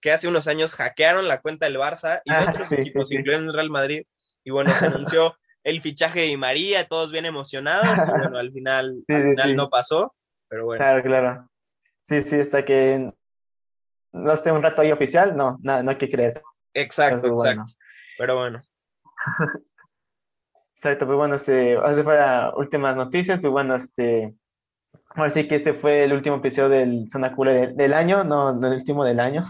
que 0.00 0.12
hace 0.12 0.28
unos 0.28 0.48
años 0.48 0.74
hackearon 0.74 1.28
la 1.28 1.40
cuenta 1.40 1.66
del 1.66 1.78
Barça 1.78 2.20
y 2.24 2.32
ah, 2.32 2.46
otros 2.48 2.70
equipos, 2.72 3.10
incluyendo 3.12 3.50
el 3.50 3.56
Real 3.56 3.70
Madrid, 3.70 4.02
y 4.44 4.50
bueno, 4.50 4.74
se 4.76 4.86
anunció 4.86 5.36
el 5.62 5.80
fichaje 5.80 6.20
de 6.20 6.36
María, 6.36 6.86
todos 6.86 7.10
bien 7.10 7.24
emocionados, 7.24 7.98
y 7.98 8.10
bueno, 8.10 8.36
al 8.36 8.52
final, 8.52 9.04
al 9.08 9.22
final 9.22 9.56
no 9.56 9.68
pasó, 9.68 10.14
pero 10.48 10.66
bueno. 10.66 10.84
Claro, 10.84 11.02
claro. 11.02 11.50
Sí, 12.02 12.20
sí, 12.20 12.38
hasta 12.38 12.64
que 12.64 13.12
no 14.12 14.32
esté 14.32 14.52
un 14.52 14.62
rato 14.62 14.82
ahí 14.82 14.92
oficial, 14.92 15.34
no, 15.34 15.58
no, 15.62 15.82
no 15.82 15.90
hay 15.90 15.98
que 15.98 16.08
creer. 16.08 16.42
Exacto, 16.74 17.28
exacto. 17.28 17.64
Pero 18.18 18.36
bueno. 18.36 18.62
Exacto, 20.76 21.06
pues 21.06 21.16
bueno, 21.16 21.36
este, 21.36 21.78
hace 21.78 22.04
para 22.04 22.52
últimas 22.56 22.94
noticias, 22.94 23.40
pues 23.40 23.50
bueno, 23.50 23.74
este, 23.74 24.34
ahora 25.14 25.30
sí 25.30 25.46
que 25.46 25.54
este 25.54 25.74
fue 25.74 26.04
el 26.04 26.12
último 26.12 26.36
episodio 26.36 26.68
del 26.68 27.06
Zona 27.10 27.34
Cula 27.34 27.52
del 27.52 27.94
año, 27.94 28.24
no, 28.24 28.52
no 28.52 28.66
el 28.66 28.74
último 28.74 29.04
del 29.04 29.20
año. 29.20 29.42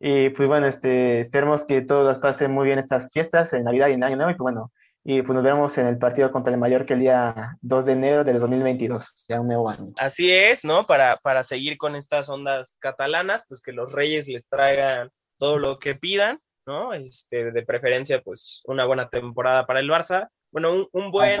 Y 0.00 0.30
pues 0.30 0.48
bueno, 0.48 0.66
este, 0.66 1.20
esperemos 1.20 1.64
que 1.64 1.82
todos 1.82 2.06
las 2.06 2.18
pasen 2.18 2.52
muy 2.52 2.66
bien 2.66 2.78
estas 2.78 3.10
fiestas, 3.12 3.52
en 3.52 3.64
Navidad 3.64 3.88
y 3.88 3.92
en 3.92 4.04
Año 4.04 4.16
Nuevo, 4.16 4.32
y 4.32 4.34
pues 4.34 4.52
bueno, 4.52 4.72
y 5.02 5.22
pues 5.22 5.34
nos 5.34 5.44
vemos 5.44 5.78
en 5.78 5.86
el 5.86 5.98
partido 5.98 6.30
contra 6.30 6.52
el 6.52 6.58
Mallorca 6.58 6.94
el 6.94 7.00
día 7.00 7.52
2 7.62 7.86
de 7.86 7.92
enero 7.92 8.24
del 8.24 8.38
2022, 8.38 9.26
ya 9.28 9.40
un 9.40 9.46
nuevo 9.46 9.68
año. 9.68 9.92
Así 9.96 10.30
es, 10.30 10.64
¿no? 10.64 10.84
Para, 10.84 11.16
para 11.16 11.42
seguir 11.42 11.78
con 11.78 11.96
estas 11.96 12.28
ondas 12.28 12.76
catalanas, 12.80 13.44
pues 13.48 13.62
que 13.62 13.72
los 13.72 13.92
reyes 13.92 14.28
les 14.28 14.48
traigan 14.48 15.10
todo 15.38 15.58
lo 15.58 15.78
que 15.78 15.94
pidan 15.94 16.38
¿no? 16.66 16.92
Este, 16.92 17.50
de 17.52 17.62
preferencia, 17.62 18.20
pues 18.22 18.62
una 18.66 18.84
buena 18.84 19.08
temporada 19.08 19.66
para 19.66 19.80
el 19.80 19.90
Barça. 19.90 20.28
Bueno, 20.50 20.88
un, 20.92 21.10
buen 21.10 21.40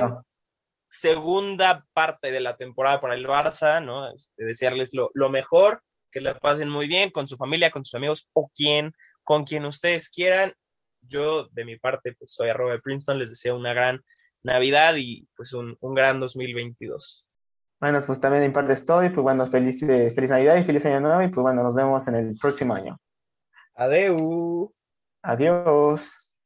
segunda 0.88 1.84
parte 1.92 2.30
de 2.30 2.40
la 2.40 2.56
temporada 2.56 3.00
para 3.00 3.14
el 3.14 3.26
Barça, 3.26 3.84
¿no? 3.84 4.10
Este, 4.10 4.44
desearles 4.44 4.90
lo, 4.92 5.30
mejor, 5.30 5.82
que 6.10 6.20
la 6.20 6.38
pasen 6.38 6.68
muy 6.68 6.86
bien 6.86 7.10
con 7.10 7.28
su 7.28 7.36
familia, 7.36 7.70
con 7.70 7.84
sus 7.84 7.94
amigos 7.94 8.28
o 8.32 8.50
quien, 8.54 8.92
con 9.22 9.44
quien 9.44 9.64
ustedes 9.64 10.08
quieran. 10.08 10.52
Yo, 11.02 11.48
de 11.52 11.64
mi 11.64 11.78
parte, 11.78 12.14
pues 12.18 12.32
soy 12.32 12.48
arroba 12.48 12.72
de 12.72 12.80
Princeton, 12.80 13.18
les 13.18 13.30
deseo 13.30 13.56
una 13.56 13.74
gran 13.74 14.00
Navidad 14.42 14.94
y 14.96 15.26
pues 15.36 15.52
un, 15.54 15.76
gran 15.80 16.20
2022. 16.20 17.26
Bueno, 17.80 18.00
pues 18.06 18.20
también 18.20 18.44
en 18.44 18.52
parte 18.52 18.72
estoy, 18.72 19.10
pues 19.10 19.22
bueno, 19.22 19.46
feliz, 19.46 19.80
feliz 19.80 20.30
Navidad 20.30 20.56
y 20.56 20.64
feliz 20.64 20.86
Año 20.86 21.00
Nuevo 21.00 21.22
y 21.22 21.28
pues 21.28 21.42
bueno, 21.42 21.62
nos 21.62 21.74
vemos 21.74 22.06
en 22.08 22.14
el 22.14 22.34
próximo 22.34 22.74
año. 22.74 22.98
Adeu. 23.74 24.72
Adiós. 25.22 26.33